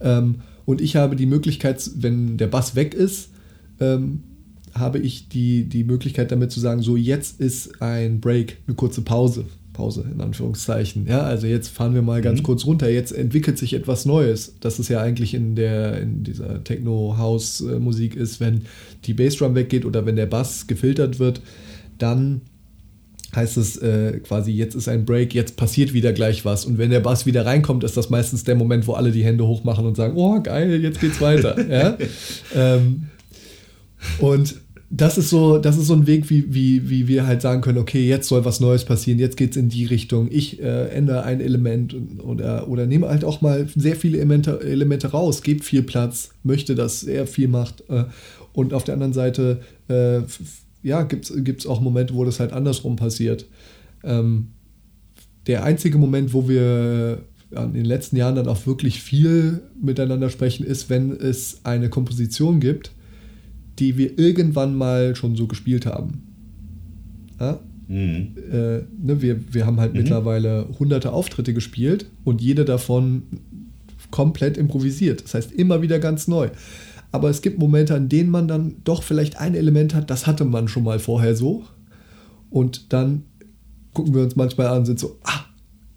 Ähm, 0.00 0.36
und 0.64 0.80
ich 0.80 0.96
habe 0.96 1.14
die 1.14 1.26
Möglichkeit, 1.26 1.90
wenn 1.96 2.38
der 2.38 2.46
Bass 2.46 2.74
weg 2.74 2.94
ist, 2.94 3.28
ähm, 3.80 4.22
habe 4.74 4.98
ich 4.98 5.28
die, 5.28 5.64
die 5.64 5.84
Möglichkeit 5.84 6.32
damit 6.32 6.50
zu 6.50 6.60
sagen, 6.60 6.82
so 6.82 6.96
jetzt 6.96 7.38
ist 7.40 7.82
ein 7.82 8.20
Break, 8.20 8.58
eine 8.66 8.74
kurze 8.74 9.02
Pause. 9.02 9.44
Pause 9.74 10.06
in 10.10 10.20
Anführungszeichen. 10.22 11.06
Ja, 11.06 11.20
also 11.20 11.46
jetzt 11.46 11.68
fahren 11.68 11.94
wir 11.94 12.00
mal 12.00 12.22
ganz 12.22 12.40
mhm. 12.40 12.44
kurz 12.44 12.64
runter. 12.64 12.88
Jetzt 12.88 13.12
entwickelt 13.12 13.58
sich 13.58 13.74
etwas 13.74 14.06
Neues. 14.06 14.54
Das 14.60 14.78
ist 14.78 14.88
ja 14.88 15.02
eigentlich 15.02 15.34
in 15.34 15.54
der 15.54 16.00
in 16.00 16.24
dieser 16.24 16.64
Techno-House-Musik 16.64 18.16
ist, 18.16 18.40
wenn 18.40 18.62
die 19.04 19.12
Bassdrum 19.12 19.54
weggeht 19.54 19.84
oder 19.84 20.06
wenn 20.06 20.16
der 20.16 20.26
Bass 20.26 20.66
gefiltert 20.66 21.18
wird, 21.18 21.42
dann 21.98 22.40
heißt 23.34 23.56
es 23.56 23.76
äh, 23.78 24.20
quasi, 24.20 24.52
jetzt 24.52 24.74
ist 24.74 24.88
ein 24.88 25.04
Break, 25.04 25.34
jetzt 25.34 25.56
passiert 25.56 25.92
wieder 25.92 26.12
gleich 26.12 26.44
was. 26.44 26.64
Und 26.64 26.78
wenn 26.78 26.90
der 26.90 27.00
Bass 27.00 27.26
wieder 27.26 27.44
reinkommt, 27.44 27.84
ist 27.84 27.96
das 27.96 28.10
meistens 28.10 28.44
der 28.44 28.54
Moment, 28.54 28.86
wo 28.86 28.92
alle 28.92 29.10
die 29.10 29.24
Hände 29.24 29.46
hochmachen 29.46 29.84
und 29.84 29.96
sagen, 29.96 30.14
oh 30.16 30.40
geil, 30.40 30.80
jetzt 30.80 31.00
geht's 31.00 31.20
weiter. 31.20 31.56
ja? 31.68 31.98
ähm, 32.54 33.08
und 34.20 34.54
das 34.96 35.18
ist 35.18 35.28
so, 35.28 35.58
das 35.58 35.76
ist 35.76 35.88
so 35.88 35.94
ein 35.94 36.06
Weg, 36.06 36.30
wie, 36.30 36.54
wie, 36.54 36.88
wie 36.88 37.08
wir 37.08 37.26
halt 37.26 37.42
sagen 37.42 37.62
können, 37.62 37.78
okay, 37.78 38.06
jetzt 38.06 38.28
soll 38.28 38.44
was 38.44 38.60
Neues 38.60 38.84
passieren, 38.84 39.18
jetzt 39.18 39.36
geht's 39.36 39.56
in 39.56 39.68
die 39.68 39.86
Richtung, 39.86 40.28
ich 40.30 40.62
äh, 40.62 40.88
ändere 40.88 41.24
ein 41.24 41.40
Element 41.40 41.96
oder, 42.22 42.68
oder 42.68 42.86
nehme 42.86 43.08
halt 43.08 43.24
auch 43.24 43.40
mal 43.40 43.66
sehr 43.74 43.96
viele 43.96 44.18
Elemente, 44.18 44.60
Elemente 44.60 45.08
raus, 45.08 45.42
gebe 45.42 45.64
viel 45.64 45.82
Platz, 45.82 46.30
möchte, 46.44 46.76
dass 46.76 47.02
er 47.02 47.26
viel 47.26 47.48
macht. 47.48 47.82
Äh, 47.88 48.04
und 48.52 48.72
auf 48.72 48.84
der 48.84 48.94
anderen 48.94 49.12
Seite 49.12 49.62
äh, 49.88 50.20
ja, 50.84 51.02
gibt 51.02 51.30
es 51.30 51.66
auch 51.66 51.80
Momente, 51.80 52.14
wo 52.14 52.24
das 52.24 52.38
halt 52.38 52.52
andersrum 52.52 52.94
passiert. 52.94 53.46
Ähm, 54.04 54.50
der 55.48 55.64
einzige 55.64 55.98
Moment, 55.98 56.32
wo 56.32 56.48
wir 56.48 57.24
in 57.50 57.74
den 57.74 57.84
letzten 57.84 58.16
Jahren 58.16 58.36
dann 58.36 58.46
auch 58.46 58.64
wirklich 58.66 59.02
viel 59.02 59.60
miteinander 59.80 60.30
sprechen, 60.30 60.64
ist, 60.64 60.88
wenn 60.88 61.10
es 61.10 61.60
eine 61.64 61.88
Komposition 61.88 62.60
gibt, 62.60 62.92
die 63.78 63.96
wir 63.96 64.18
irgendwann 64.18 64.74
mal 64.74 65.16
schon 65.16 65.36
so 65.36 65.46
gespielt 65.46 65.86
haben. 65.86 66.22
Ja? 67.40 67.60
Mhm. 67.88 68.36
Äh, 68.50 68.78
ne, 69.02 69.20
wir, 69.20 69.40
wir 69.52 69.66
haben 69.66 69.80
halt 69.80 69.92
mhm. 69.92 70.00
mittlerweile 70.00 70.68
hunderte 70.78 71.12
Auftritte 71.12 71.52
gespielt 71.54 72.06
und 72.24 72.40
jede 72.40 72.64
davon 72.64 73.24
komplett 74.10 74.56
improvisiert. 74.56 75.24
Das 75.24 75.34
heißt, 75.34 75.52
immer 75.52 75.82
wieder 75.82 75.98
ganz 75.98 76.28
neu 76.28 76.50
aber 77.14 77.30
es 77.30 77.42
gibt 77.42 77.60
Momente, 77.60 77.94
an 77.94 78.08
denen 78.08 78.28
man 78.28 78.48
dann 78.48 78.74
doch 78.82 79.04
vielleicht 79.04 79.38
ein 79.38 79.54
Element 79.54 79.94
hat, 79.94 80.10
das 80.10 80.26
hatte 80.26 80.44
man 80.44 80.66
schon 80.66 80.82
mal 80.82 80.98
vorher 80.98 81.36
so. 81.36 81.64
Und 82.50 82.92
dann 82.92 83.22
gucken 83.92 84.12
wir 84.14 84.22
uns 84.22 84.34
manchmal 84.34 84.66
an 84.66 84.78
und 84.78 84.86
sind 84.86 84.98
so, 84.98 85.20
ah, 85.22 85.44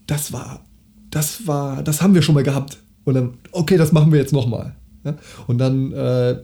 das 0.05 0.31
war, 0.31 0.63
das 1.09 1.47
war, 1.47 1.81
das 1.81 2.03
haben 2.03 2.13
wir 2.13 2.21
schon 2.21 2.35
mal 2.35 2.43
gehabt. 2.43 2.77
Und 3.03 3.15
dann, 3.15 3.33
okay, 3.51 3.77
das 3.77 3.91
machen 3.91 4.11
wir 4.11 4.19
jetzt 4.19 4.31
nochmal. 4.31 4.75
Ja? 5.03 5.15
Und 5.47 5.57
dann 5.57 5.91
äh, 5.91 6.37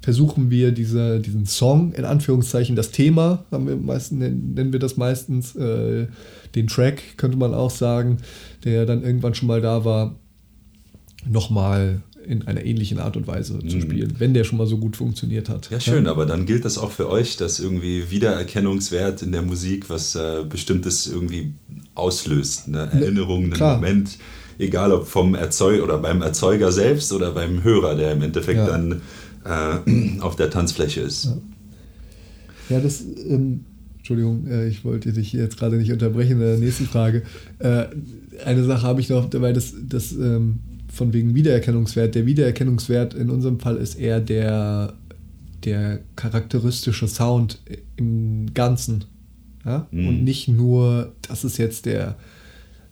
versuchen 0.00 0.50
wir 0.50 0.72
diese, 0.72 1.20
diesen 1.20 1.46
Song, 1.46 1.92
in 1.92 2.04
Anführungszeichen, 2.04 2.76
das 2.76 2.90
Thema, 2.90 3.44
wir 3.50 3.76
meistens, 3.76 4.18
nennen 4.18 4.72
wir 4.72 4.80
das 4.80 4.96
meistens, 4.96 5.54
äh, 5.56 6.06
den 6.54 6.66
Track, 6.66 7.16
könnte 7.16 7.36
man 7.36 7.54
auch 7.54 7.70
sagen, 7.70 8.18
der 8.64 8.86
dann 8.86 9.02
irgendwann 9.02 9.34
schon 9.34 9.48
mal 9.48 9.60
da 9.60 9.84
war, 9.84 10.16
nochmal 11.28 12.02
in 12.26 12.46
einer 12.46 12.64
ähnlichen 12.64 12.98
Art 12.98 13.16
und 13.16 13.26
Weise 13.26 13.54
mhm. 13.54 13.68
zu 13.68 13.80
spielen, 13.80 14.14
wenn 14.18 14.34
der 14.34 14.44
schon 14.44 14.58
mal 14.58 14.66
so 14.66 14.78
gut 14.78 14.96
funktioniert 14.96 15.48
hat. 15.48 15.70
Ja, 15.70 15.80
schön, 15.80 16.04
ja. 16.04 16.10
aber 16.10 16.26
dann 16.26 16.46
gilt 16.46 16.64
das 16.64 16.78
auch 16.78 16.90
für 16.90 17.08
euch, 17.08 17.36
dass 17.36 17.60
irgendwie 17.60 18.10
Wiedererkennungswert 18.10 19.22
in 19.22 19.32
der 19.32 19.42
Musik 19.42 19.88
was 19.88 20.14
äh, 20.14 20.44
Bestimmtes 20.48 21.06
irgendwie 21.06 21.54
auslöst. 21.94 22.68
Eine 22.68 22.86
ne, 22.86 22.92
Erinnerung, 22.92 23.52
einen 23.52 23.58
Moment, 23.58 24.18
egal 24.58 24.92
ob 24.92 25.06
vom 25.06 25.34
Erzeuger 25.34 25.84
oder 25.84 25.98
beim 25.98 26.22
Erzeuger 26.22 26.72
selbst 26.72 27.12
oder 27.12 27.32
beim 27.32 27.62
Hörer, 27.64 27.94
der 27.94 28.12
im 28.12 28.22
Endeffekt 28.22 28.58
ja. 28.58 28.66
dann 28.66 29.02
äh, 29.44 30.18
auf 30.20 30.36
der 30.36 30.50
Tanzfläche 30.50 31.00
ist. 31.00 31.24
Ja, 31.24 32.76
ja 32.76 32.80
das. 32.80 33.02
Ähm, 33.02 33.64
Entschuldigung, 33.98 34.46
äh, 34.46 34.66
ich 34.66 34.84
wollte 34.84 35.12
dich 35.12 35.32
jetzt 35.32 35.58
gerade 35.58 35.76
nicht 35.76 35.92
unterbrechen 35.92 36.32
in 36.32 36.40
der 36.40 36.58
nächsten 36.58 36.86
Frage. 36.86 37.22
Äh, 37.58 37.86
eine 38.44 38.64
Sache 38.64 38.82
habe 38.82 39.00
ich 39.00 39.08
noch, 39.08 39.28
weil 39.34 39.52
das, 39.52 39.74
das 39.88 40.12
ähm, 40.12 40.60
von 40.92 41.12
wegen 41.12 41.34
Wiedererkennungswert. 41.34 42.14
Der 42.14 42.26
Wiedererkennungswert 42.26 43.14
in 43.14 43.30
unserem 43.30 43.60
Fall 43.60 43.76
ist 43.76 43.94
eher 43.94 44.20
der, 44.20 44.94
der 45.64 46.00
charakteristische 46.16 47.08
Sound 47.08 47.60
im 47.96 48.52
Ganzen. 48.54 49.04
Ja? 49.64 49.86
Mhm. 49.90 50.08
Und 50.08 50.24
nicht 50.24 50.48
nur, 50.48 51.12
das 51.28 51.44
ist 51.44 51.58
jetzt 51.58 51.86
der, 51.86 52.16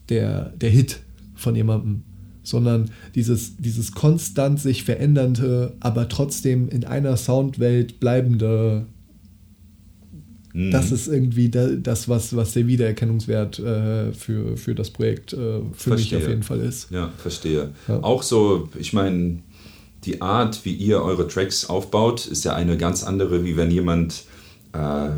der, 0.08 0.50
der 0.50 0.70
Hit 0.70 1.00
von 1.34 1.56
jemandem, 1.56 2.02
sondern 2.48 2.90
dieses, 3.14 3.56
dieses 3.56 3.92
konstant 3.92 4.60
sich 4.60 4.84
verändernde, 4.84 5.74
aber 5.80 6.08
trotzdem 6.08 6.68
in 6.68 6.84
einer 6.84 7.16
Soundwelt 7.16 8.00
bleibende 8.00 8.86
Mhm. 10.58 10.72
Das 10.72 10.90
ist 10.90 11.06
irgendwie 11.06 11.50
das, 11.50 12.08
was, 12.08 12.34
was 12.34 12.52
der 12.52 12.66
Wiedererkennungswert 12.66 13.58
äh, 13.60 14.12
für, 14.12 14.56
für 14.56 14.74
das 14.74 14.90
Projekt 14.90 15.32
äh, 15.32 15.36
für 15.36 15.90
verstehe. 15.90 16.18
mich 16.18 16.24
auf 16.24 16.30
jeden 16.30 16.42
Fall 16.42 16.60
ist. 16.60 16.90
Ja, 16.90 17.12
verstehe. 17.16 17.70
Ja. 17.86 18.02
Auch 18.02 18.24
so, 18.24 18.68
ich 18.76 18.92
meine, 18.92 19.38
die 20.04 20.20
Art, 20.20 20.64
wie 20.64 20.72
ihr 20.72 21.02
eure 21.02 21.28
Tracks 21.28 21.66
aufbaut, 21.66 22.26
ist 22.26 22.44
ja 22.44 22.54
eine 22.54 22.76
ganz 22.76 23.04
andere, 23.04 23.44
wie 23.44 23.56
wenn 23.56 23.70
jemand 23.70 24.24
äh, 24.72 25.10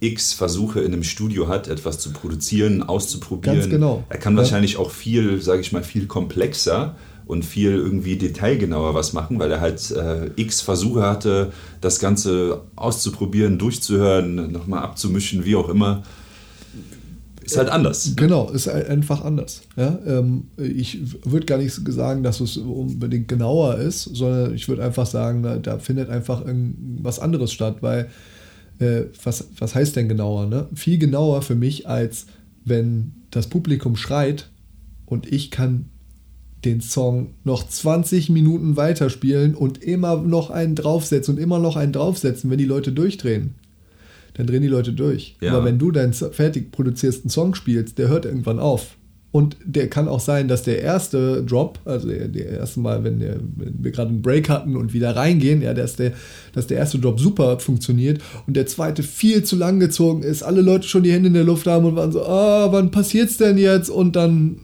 x 0.00 0.32
Versuche 0.32 0.80
in 0.80 0.92
einem 0.92 1.02
Studio 1.02 1.48
hat, 1.48 1.68
etwas 1.68 1.98
zu 1.98 2.12
produzieren, 2.12 2.82
auszuprobieren. 2.82 3.58
Ganz 3.58 3.70
genau. 3.70 4.04
Er 4.08 4.18
kann 4.18 4.36
wahrscheinlich 4.36 4.76
auch 4.76 4.90
viel, 4.90 5.40
sage 5.42 5.60
ich 5.60 5.72
mal, 5.72 5.82
viel 5.82 6.06
komplexer 6.06 6.94
und 7.26 7.44
viel 7.44 7.72
irgendwie 7.72 8.16
detailgenauer 8.16 8.94
was 8.94 9.12
machen, 9.12 9.38
weil 9.38 9.50
er 9.50 9.60
halt 9.60 9.90
äh, 9.90 10.30
x 10.36 10.62
Versuche 10.62 11.02
hatte, 11.02 11.52
das 11.80 11.98
Ganze 11.98 12.62
auszuprobieren, 12.74 13.58
durchzuhören, 13.58 14.50
nochmal 14.50 14.82
abzumischen, 14.82 15.44
wie 15.44 15.54
auch 15.54 15.68
immer. 15.68 16.02
Ist 17.44 17.56
halt 17.56 17.70
anders. 17.70 18.12
Genau, 18.14 18.50
ist 18.50 18.68
einfach 18.68 19.24
anders. 19.24 19.62
Ja? 19.76 19.98
Ähm, 20.06 20.48
ich 20.58 20.98
würde 21.24 21.46
gar 21.46 21.56
nicht 21.56 21.74
sagen, 21.74 22.22
dass 22.22 22.40
es 22.40 22.58
unbedingt 22.58 23.28
genauer 23.28 23.76
ist, 23.76 24.04
sondern 24.04 24.54
ich 24.54 24.68
würde 24.68 24.84
einfach 24.84 25.06
sagen, 25.06 25.42
da, 25.42 25.56
da, 25.56 25.78
findet 25.78 26.10
einfach 26.10 26.42
was 27.00 27.18
anderes 27.18 27.52
statt, 27.52 27.76
weil 27.80 28.10
äh, 28.78 29.04
was, 29.22 29.48
was 29.58 29.74
heißt 29.74 29.96
denn 29.96 30.08
genauer? 30.08 30.46
Ne? 30.46 30.68
Viel 30.74 30.98
genauer 30.98 31.42
für 31.42 31.54
mich, 31.54 31.88
als 31.88 32.26
wenn 32.64 33.12
das 33.30 33.48
Publikum 33.48 33.96
schreit 33.96 34.50
und 35.06 35.30
ich 35.30 35.50
kann 35.50 35.86
den 36.64 36.80
Song 36.80 37.34
noch 37.44 37.66
20 37.66 38.30
Minuten 38.30 38.76
weiterspielen 38.76 39.54
und 39.54 39.82
immer 39.82 40.16
noch 40.16 40.50
einen 40.50 40.74
draufsetzen 40.74 41.36
und 41.36 41.40
immer 41.40 41.58
noch 41.58 41.76
einen 41.76 41.92
draufsetzen, 41.92 42.50
wenn 42.50 42.58
die 42.58 42.64
Leute 42.64 42.92
durchdrehen. 42.92 43.54
Dann 44.34 44.46
drehen 44.46 44.62
die 44.62 44.68
Leute 44.68 44.92
durch. 44.92 45.36
Ja. 45.40 45.52
Aber 45.52 45.64
wenn 45.64 45.78
du 45.78 45.90
deinen 45.90 46.12
fertig 46.12 46.70
produzierten 46.72 47.30
Song 47.30 47.54
spielst, 47.54 47.98
der 47.98 48.08
hört 48.08 48.24
irgendwann 48.24 48.58
auf. 48.58 48.97
Und 49.30 49.56
der 49.62 49.90
kann 49.90 50.08
auch 50.08 50.20
sein, 50.20 50.48
dass 50.48 50.62
der 50.62 50.80
erste 50.80 51.42
Drop, 51.44 51.78
also 51.84 52.08
der, 52.08 52.28
der 52.28 52.48
erste 52.48 52.80
Mal, 52.80 53.04
wenn, 53.04 53.20
der, 53.20 53.36
wenn 53.56 53.74
wir 53.84 53.90
gerade 53.90 54.08
einen 54.08 54.22
Break 54.22 54.48
hatten 54.48 54.74
und 54.74 54.94
wieder 54.94 55.14
reingehen, 55.16 55.60
ja, 55.60 55.74
dass 55.74 55.96
der, 55.96 56.12
dass 56.54 56.66
der 56.66 56.78
erste 56.78 56.98
Drop 56.98 57.20
super 57.20 57.58
funktioniert 57.60 58.22
und 58.46 58.56
der 58.56 58.66
zweite 58.66 59.02
viel 59.02 59.44
zu 59.44 59.56
lang 59.56 59.80
gezogen 59.80 60.22
ist, 60.22 60.42
alle 60.42 60.62
Leute 60.62 60.88
schon 60.88 61.02
die 61.02 61.12
Hände 61.12 61.28
in 61.28 61.34
der 61.34 61.44
Luft 61.44 61.66
haben 61.66 61.84
und 61.84 61.96
waren 61.96 62.10
so, 62.10 62.24
ah, 62.24 62.72
wann 62.72 62.90
passiert's 62.90 63.36
denn 63.36 63.58
jetzt? 63.58 63.90
Und 63.90 64.16
dann 64.16 64.60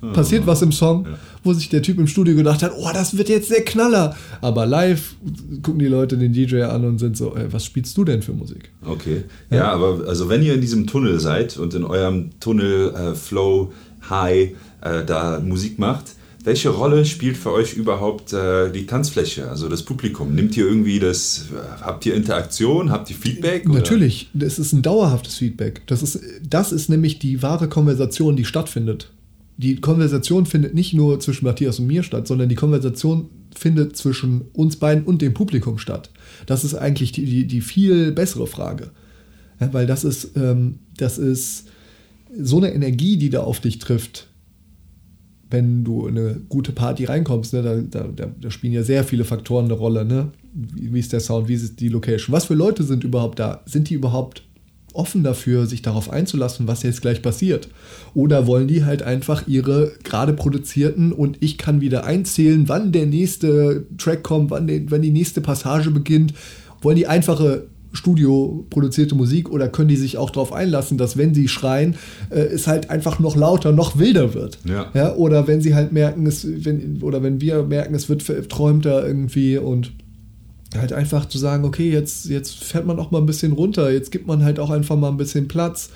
hm. 0.00 0.12
passiert 0.12 0.48
was 0.48 0.62
im 0.62 0.72
Song, 0.72 1.04
ja. 1.04 1.18
wo 1.44 1.52
sich 1.52 1.68
der 1.68 1.82
Typ 1.82 1.98
im 1.98 2.08
Studio 2.08 2.34
gedacht 2.34 2.64
hat, 2.64 2.72
oh, 2.76 2.90
das 2.92 3.16
wird 3.16 3.28
jetzt 3.28 3.50
der 3.50 3.64
Knaller. 3.64 4.16
Aber 4.40 4.66
live 4.66 5.14
gucken 5.62 5.78
die 5.78 5.86
Leute 5.86 6.16
den 6.18 6.32
DJ 6.32 6.62
an 6.62 6.84
und 6.84 6.98
sind 6.98 7.16
so, 7.16 7.36
ey, 7.36 7.52
was 7.52 7.64
spielst 7.64 7.96
du 7.96 8.04
denn 8.04 8.22
für 8.22 8.32
Musik? 8.32 8.70
Okay. 8.84 9.22
Ja, 9.50 9.56
ja, 9.56 9.72
aber 9.72 10.08
also 10.08 10.28
wenn 10.28 10.42
ihr 10.42 10.54
in 10.54 10.60
diesem 10.60 10.86
Tunnel 10.86 11.20
seid 11.20 11.56
und 11.56 11.72
in 11.74 11.84
eurem 11.84 12.30
Tunnel 12.40 12.92
äh, 12.94 13.14
Flow 13.14 13.72
High 14.10 14.54
äh, 14.80 15.04
da 15.04 15.40
Musik 15.40 15.78
macht, 15.78 16.06
welche 16.44 16.70
Rolle 16.70 17.04
spielt 17.04 17.36
für 17.36 17.52
euch 17.52 17.74
überhaupt 17.74 18.32
äh, 18.32 18.70
die 18.70 18.86
Tanzfläche, 18.86 19.48
also 19.50 19.68
das 19.68 19.82
Publikum? 19.82 20.34
Nimmt 20.34 20.56
ihr 20.56 20.66
irgendwie 20.66 20.98
das, 20.98 21.46
äh, 21.52 21.82
habt 21.82 22.06
ihr 22.06 22.14
Interaktion, 22.14 22.90
habt 22.90 23.10
ihr 23.10 23.16
Feedback? 23.16 23.68
Oder? 23.68 23.78
Natürlich, 23.78 24.30
es 24.38 24.58
ist 24.58 24.72
ein 24.72 24.82
dauerhaftes 24.82 25.36
Feedback. 25.36 25.82
Das 25.86 26.02
ist, 26.02 26.20
das 26.42 26.72
ist 26.72 26.88
nämlich 26.88 27.18
die 27.18 27.42
wahre 27.42 27.68
Konversation, 27.68 28.36
die 28.36 28.44
stattfindet 28.44 29.10
die 29.58 29.80
Konversation 29.80 30.46
findet 30.46 30.74
nicht 30.74 30.94
nur 30.94 31.18
zwischen 31.18 31.44
Matthias 31.44 31.80
und 31.80 31.88
mir 31.88 32.04
statt, 32.04 32.28
sondern 32.28 32.48
die 32.48 32.54
Konversation 32.54 33.28
findet 33.54 33.96
zwischen 33.96 34.42
uns 34.52 34.76
beiden 34.76 35.02
und 35.02 35.20
dem 35.20 35.34
Publikum 35.34 35.78
statt. 35.78 36.10
Das 36.46 36.62
ist 36.62 36.76
eigentlich 36.76 37.10
die, 37.10 37.24
die, 37.24 37.46
die 37.46 37.60
viel 37.60 38.12
bessere 38.12 38.46
Frage. 38.46 38.90
Ja, 39.60 39.72
weil 39.72 39.88
das 39.88 40.04
ist, 40.04 40.36
ähm, 40.36 40.78
das 40.96 41.18
ist 41.18 41.64
so 42.36 42.58
eine 42.58 42.72
Energie, 42.72 43.16
die 43.16 43.30
da 43.30 43.40
auf 43.40 43.60
dich 43.60 43.78
trifft, 43.78 44.28
wenn 45.50 45.84
du 45.84 46.06
in 46.06 46.18
eine 46.18 46.40
gute 46.48 46.72
Party 46.72 47.04
reinkommst. 47.04 47.54
Ne? 47.54 47.62
Da, 47.90 48.02
da, 48.04 48.26
da 48.40 48.50
spielen 48.50 48.72
ja 48.72 48.82
sehr 48.82 49.04
viele 49.04 49.24
Faktoren 49.24 49.66
eine 49.66 49.74
Rolle. 49.74 50.04
Ne? 50.04 50.32
Wie, 50.52 50.92
wie 50.92 51.00
ist 51.00 51.12
der 51.12 51.20
Sound, 51.20 51.48
wie 51.48 51.54
ist 51.54 51.80
die 51.80 51.88
Location? 51.88 52.34
Was 52.34 52.46
für 52.46 52.54
Leute 52.54 52.82
sind 52.82 53.04
überhaupt 53.04 53.38
da? 53.38 53.62
Sind 53.66 53.88
die 53.90 53.94
überhaupt 53.94 54.42
offen 54.92 55.22
dafür, 55.22 55.66
sich 55.66 55.82
darauf 55.82 56.10
einzulassen, 56.10 56.66
was 56.66 56.82
jetzt 56.82 57.02
gleich 57.02 57.22
passiert? 57.22 57.68
Oder 58.14 58.46
wollen 58.46 58.68
die 58.68 58.84
halt 58.84 59.02
einfach 59.02 59.46
ihre 59.46 59.92
gerade 60.02 60.32
produzierten 60.32 61.12
und 61.12 61.38
ich 61.40 61.56
kann 61.56 61.80
wieder 61.80 62.04
einzählen, 62.04 62.68
wann 62.68 62.92
der 62.92 63.06
nächste 63.06 63.86
Track 63.96 64.22
kommt, 64.22 64.50
wann, 64.50 64.66
die, 64.66 64.90
wann 64.90 65.02
die 65.02 65.12
nächste 65.12 65.40
Passage 65.40 65.90
beginnt? 65.90 66.34
Wollen 66.82 66.96
die 66.96 67.06
einfache 67.06 67.68
Studio 67.92 68.66
produzierte 68.70 69.14
Musik 69.14 69.50
oder 69.50 69.68
können 69.68 69.88
die 69.88 69.96
sich 69.96 70.18
auch 70.18 70.30
darauf 70.30 70.52
einlassen, 70.52 70.98
dass 70.98 71.16
wenn 71.16 71.34
sie 71.34 71.48
schreien, 71.48 71.96
äh, 72.30 72.40
es 72.40 72.66
halt 72.66 72.90
einfach 72.90 73.18
noch 73.18 73.36
lauter, 73.36 73.72
noch 73.72 73.98
wilder 73.98 74.34
wird. 74.34 74.58
Ja. 74.64 74.90
ja. 74.94 75.14
Oder 75.14 75.46
wenn 75.46 75.60
sie 75.60 75.74
halt 75.74 75.92
merken, 75.92 76.26
es, 76.26 76.46
wenn, 76.46 77.02
oder 77.02 77.22
wenn 77.22 77.40
wir 77.40 77.62
merken, 77.62 77.94
es 77.94 78.08
wird 78.08 78.22
verträumter 78.22 79.06
irgendwie 79.06 79.58
und 79.58 79.92
halt 80.76 80.92
einfach 80.92 81.26
zu 81.26 81.38
sagen, 81.38 81.64
okay, 81.64 81.90
jetzt, 81.90 82.26
jetzt 82.26 82.62
fährt 82.62 82.86
man 82.86 82.98
auch 82.98 83.10
mal 83.10 83.18
ein 83.18 83.26
bisschen 83.26 83.52
runter, 83.52 83.90
jetzt 83.90 84.12
gibt 84.12 84.26
man 84.26 84.44
halt 84.44 84.60
auch 84.60 84.70
einfach 84.70 84.96
mal 84.96 85.08
ein 85.08 85.16
bisschen 85.16 85.48
Platz, 85.48 85.88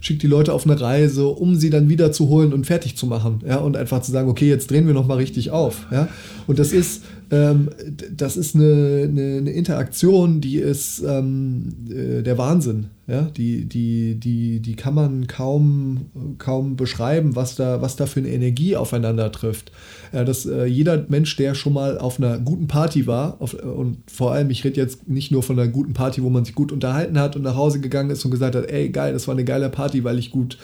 schickt 0.00 0.22
die 0.22 0.28
Leute 0.28 0.52
auf 0.52 0.64
eine 0.64 0.80
Reise, 0.80 1.26
um 1.26 1.56
sie 1.56 1.70
dann 1.70 1.88
wieder 1.88 2.12
zu 2.12 2.28
holen 2.28 2.52
und 2.52 2.66
fertig 2.66 2.96
zu 2.96 3.06
machen, 3.06 3.40
ja, 3.46 3.56
und 3.56 3.76
einfach 3.76 4.00
zu 4.02 4.12
sagen, 4.12 4.28
okay, 4.28 4.48
jetzt 4.48 4.70
drehen 4.70 4.86
wir 4.86 4.94
noch 4.94 5.06
mal 5.08 5.16
richtig 5.16 5.50
auf, 5.50 5.86
ja, 5.90 6.08
und 6.46 6.60
das 6.60 6.72
ist, 6.72 7.02
ähm, 7.32 7.70
das 8.14 8.36
ist 8.36 8.54
eine, 8.54 9.08
eine, 9.10 9.38
eine, 9.38 9.50
Interaktion, 9.52 10.42
die 10.42 10.58
ist 10.58 11.02
ähm, 11.02 11.74
äh, 11.88 12.22
der 12.22 12.36
Wahnsinn. 12.36 12.90
Ja? 13.06 13.22
Die, 13.22 13.64
die, 13.64 14.16
die, 14.16 14.60
die 14.60 14.76
kann 14.76 14.92
man 14.94 15.26
kaum, 15.28 16.10
kaum 16.36 16.76
beschreiben, 16.76 17.34
was 17.34 17.56
da, 17.56 17.80
was 17.80 17.96
da 17.96 18.04
für 18.04 18.20
eine 18.20 18.28
Energie 18.28 18.76
aufeinander 18.76 19.32
trifft. 19.32 19.72
Ja, 20.12 20.24
dass 20.24 20.44
äh, 20.44 20.66
jeder 20.66 21.06
Mensch, 21.08 21.34
der 21.36 21.54
schon 21.54 21.72
mal 21.72 21.96
auf 21.96 22.18
einer 22.18 22.38
guten 22.38 22.66
Party 22.68 23.06
war, 23.06 23.40
auf, 23.40 23.54
und 23.54 24.02
vor 24.12 24.32
allem, 24.32 24.50
ich 24.50 24.62
rede 24.62 24.78
jetzt 24.78 25.08
nicht 25.08 25.32
nur 25.32 25.42
von 25.42 25.58
einer 25.58 25.70
guten 25.70 25.94
Party, 25.94 26.22
wo 26.22 26.28
man 26.28 26.44
sich 26.44 26.54
gut 26.54 26.70
unterhalten 26.70 27.18
hat 27.18 27.34
und 27.34 27.42
nach 27.42 27.56
Hause 27.56 27.80
gegangen 27.80 28.10
ist 28.10 28.22
und 28.26 28.30
gesagt 28.30 28.54
hat, 28.54 28.70
ey 28.70 28.90
geil, 28.90 29.14
das 29.14 29.26
war 29.26 29.34
eine 29.34 29.44
geile 29.44 29.70
Party, 29.70 30.04
weil 30.04 30.18
ich 30.18 30.30
gut 30.30 30.58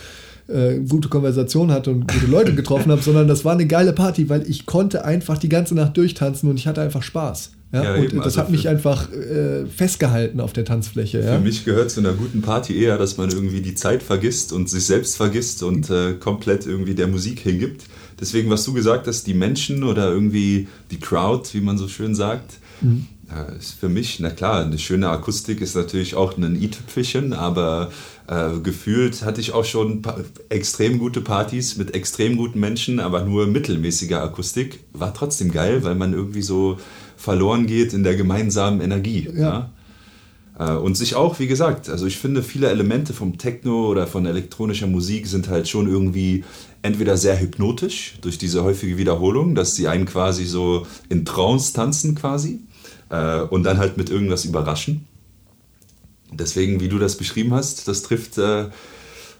äh, 0.48 0.80
gute 0.88 1.08
Konversation 1.08 1.70
hatte 1.70 1.90
und 1.90 2.12
gute 2.12 2.26
Leute 2.26 2.54
getroffen 2.54 2.90
habe, 2.90 3.02
sondern 3.02 3.28
das 3.28 3.44
war 3.44 3.52
eine 3.52 3.66
geile 3.66 3.92
Party, 3.92 4.28
weil 4.28 4.48
ich 4.48 4.66
konnte 4.66 5.04
einfach 5.04 5.38
die 5.38 5.48
ganze 5.48 5.74
Nacht 5.74 5.96
durchtanzen 5.96 6.48
und 6.48 6.56
ich 6.56 6.66
hatte 6.66 6.80
einfach 6.80 7.02
Spaß. 7.02 7.52
Ja, 7.70 7.84
ja, 7.84 7.94
und 7.94 8.04
eben, 8.04 8.16
das 8.16 8.26
also 8.26 8.40
hat 8.40 8.50
mich 8.50 8.66
einfach 8.66 9.12
äh, 9.12 9.66
festgehalten 9.66 10.40
auf 10.40 10.54
der 10.54 10.64
Tanzfläche. 10.64 11.22
Für 11.22 11.38
mich 11.38 11.66
gehört 11.66 11.90
zu 11.90 12.00
einer 12.00 12.14
guten 12.14 12.40
Party 12.40 12.82
eher, 12.82 12.96
dass 12.96 13.18
man 13.18 13.28
irgendwie 13.30 13.61
die 13.61 13.74
Zeit 13.74 14.02
vergisst 14.02 14.54
und 14.54 14.70
sich 14.70 14.84
selbst 14.87 15.18
vergisst 15.18 15.62
und 15.62 15.90
äh, 15.90 16.14
komplett 16.14 16.66
irgendwie 16.66 16.94
der 16.94 17.08
Musik 17.08 17.40
hingibt. 17.40 17.84
Deswegen, 18.18 18.48
was 18.48 18.64
du 18.64 18.72
gesagt 18.72 19.06
hast, 19.06 19.26
die 19.26 19.34
Menschen 19.34 19.84
oder 19.84 20.11
irgendwie 20.11 20.66
die 20.90 20.98
Crowd, 20.98 21.46
wie 21.52 21.61
man 21.61 21.76
so 21.76 21.88
schön 21.88 22.14
sagt, 22.14 22.54
mhm. 22.80 23.06
Ist 23.59 23.73
für 23.73 23.88
mich, 23.88 24.21
na 24.21 24.31
klar, 24.31 24.64
eine 24.64 24.79
schöne 24.79 25.09
Akustik 25.11 25.61
ist 25.61 25.77
natürlich 25.77 26.14
auch 26.14 26.37
ein 26.38 26.61
i-Tüpfelchen, 26.61 27.33
aber 27.33 27.91
äh, 28.27 28.59
gefühlt 28.62 29.23
hatte 29.23 29.41
ich 29.41 29.53
auch 29.53 29.64
schon 29.64 30.03
extrem 30.49 30.99
gute 30.99 31.21
Partys 31.21 31.77
mit 31.77 31.95
extrem 31.95 32.37
guten 32.37 32.61
Menschen, 32.61 33.01
aber 33.01 33.25
nur 33.25 33.47
mittelmäßiger 33.47 34.23
Akustik. 34.23 34.81
War 34.93 35.12
trotzdem 35.12 35.51
geil, 35.51 35.85
weil 35.85 35.95
man 35.95 36.14
irgendwie 36.14 36.43
so 36.43 36.79
verloren 37.17 37.67
geht 37.67 37.93
in 37.93 38.03
der 38.03 38.17
gemeinsamen 38.17 38.81
Energie. 38.81 39.29
Ja. 39.35 39.41
ja? 39.41 39.71
Äh, 40.59 40.77
und 40.77 40.97
sich 40.97 41.14
auch, 41.14 41.38
wie 41.38 41.47
gesagt, 41.47 41.88
also 41.88 42.07
ich 42.07 42.19
finde, 42.19 42.43
viele 42.43 42.69
Elemente 42.69 43.12
vom 43.12 43.38
Techno 43.38 43.88
oder 43.88 44.07
von 44.07 44.27
elektronischer 44.27 44.87
Musik 44.87 45.27
sind 45.27 45.49
halt 45.49 45.69
schon 45.69 45.88
irgendwie 45.88 46.45
entweder 46.83 47.17
sehr 47.17 47.38
hypnotisch 47.41 48.19
durch 48.21 48.38
diese 48.38 48.62
häufige 48.62 48.99
Wiederholung, 48.99 49.55
dass 49.55 49.77
sie 49.77 49.88
einen 49.88 50.07
quasi 50.07 50.45
so 50.45 50.87
in 51.09 51.25
Trance 51.25 51.73
tanzen 51.73 52.14
quasi 52.14 52.61
äh, 53.11 53.40
und 53.40 53.62
dann 53.64 53.79
halt 53.79 53.97
mit 53.97 54.11
irgendwas 54.11 54.44
überraschen. 54.44 55.07
Deswegen, 56.33 56.81
wie 56.81 56.88
du 56.88 56.99
das 56.99 57.16
beschrieben 57.16 57.55
hast, 57.55 57.88
das 57.88 58.03
trifft, 58.03 58.38
äh, 58.38 58.66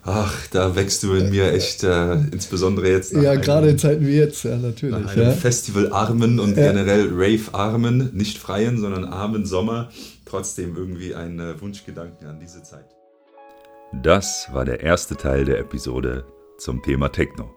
ach, 0.03 0.47
da 0.51 0.75
wächst 0.75 1.03
du 1.03 1.13
in 1.15 1.31
mir 1.31 1.53
echt, 1.53 1.85
äh, 1.85 2.15
insbesondere 2.15 2.89
jetzt. 2.89 3.13
ja, 3.13 3.35
gerade 3.35 3.69
in 3.69 3.79
Zeiten 3.79 4.07
wie 4.07 4.17
jetzt, 4.17 4.45
ja, 4.45 4.57
natürlich. 4.57 4.99
Nach 4.99 5.13
einem 5.13 5.23
ja. 5.25 5.33
Festival-armen 5.33 6.41
und 6.41 6.57
ja. 6.57 6.73
generell 6.73 7.11
Rave-armen, 7.13 8.11
nicht 8.15 8.39
freien, 8.39 8.79
sondern 8.79 9.05
armen 9.05 9.45
Sommer, 9.45 9.91
trotzdem 10.25 10.77
irgendwie 10.77 11.15
ein 11.15 11.39
äh, 11.39 11.61
Wunschgedanken 11.61 12.27
an 12.27 12.41
diese 12.41 12.63
Zeit. 12.63 12.87
Das 14.03 14.49
war 14.53 14.65
der 14.65 14.81
erste 14.81 15.17
Teil 15.17 15.45
der 15.45 15.59
Episode 15.59 16.25
zum 16.59 16.83
Thema 16.83 17.09
Techno. 17.11 17.51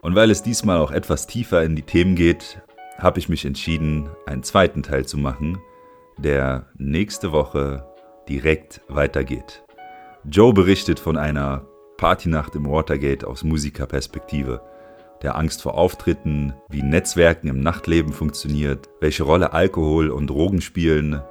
Und 0.00 0.14
weil 0.14 0.30
es 0.30 0.42
diesmal 0.42 0.78
auch 0.78 0.90
etwas 0.90 1.26
tiefer 1.26 1.62
in 1.62 1.76
die 1.76 1.82
Themen 1.82 2.16
geht, 2.16 2.60
habe 3.02 3.18
ich 3.18 3.28
mich 3.28 3.44
entschieden, 3.44 4.08
einen 4.26 4.42
zweiten 4.42 4.82
Teil 4.82 5.04
zu 5.04 5.18
machen, 5.18 5.58
der 6.18 6.66
nächste 6.78 7.32
Woche 7.32 7.84
direkt 8.28 8.80
weitergeht. 8.88 9.64
Joe 10.24 10.52
berichtet 10.52 11.00
von 11.00 11.16
einer 11.16 11.66
Partynacht 11.96 12.54
im 12.54 12.70
Watergate 12.70 13.26
aus 13.26 13.42
Musikerperspektive, 13.42 14.62
der 15.22 15.36
Angst 15.36 15.62
vor 15.62 15.74
Auftritten, 15.74 16.54
wie 16.68 16.82
Netzwerken 16.82 17.48
im 17.48 17.60
Nachtleben 17.60 18.12
funktioniert, 18.12 18.88
welche 19.00 19.24
Rolle 19.24 19.52
Alkohol 19.52 20.10
und 20.10 20.28
Drogen 20.28 20.60
spielen 20.60 21.22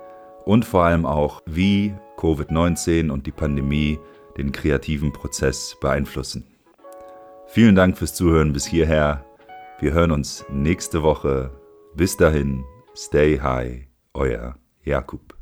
und 0.46 0.66
vor 0.66 0.84
allem 0.84 1.06
auch, 1.06 1.42
wie 1.46 1.94
Covid-19 2.18 3.10
und 3.10 3.26
die 3.26 3.32
Pandemie 3.32 4.00
den 4.38 4.52
kreativen 4.52 5.12
Prozess 5.14 5.78
beeinflussen. 5.80 6.46
Vielen 7.48 7.76
Dank 7.76 7.98
fürs 7.98 8.14
Zuhören 8.14 8.54
bis 8.54 8.66
hierher. 8.66 9.26
Wir 9.80 9.94
hören 9.94 10.12
uns 10.12 10.46
nächste 10.50 11.04
Woche. 11.04 11.52
Bis 11.96 12.16
dahin, 12.16 12.64
stay 12.96 13.38
high, 13.38 13.88
euer 14.14 14.56
Jakub. 14.84 15.41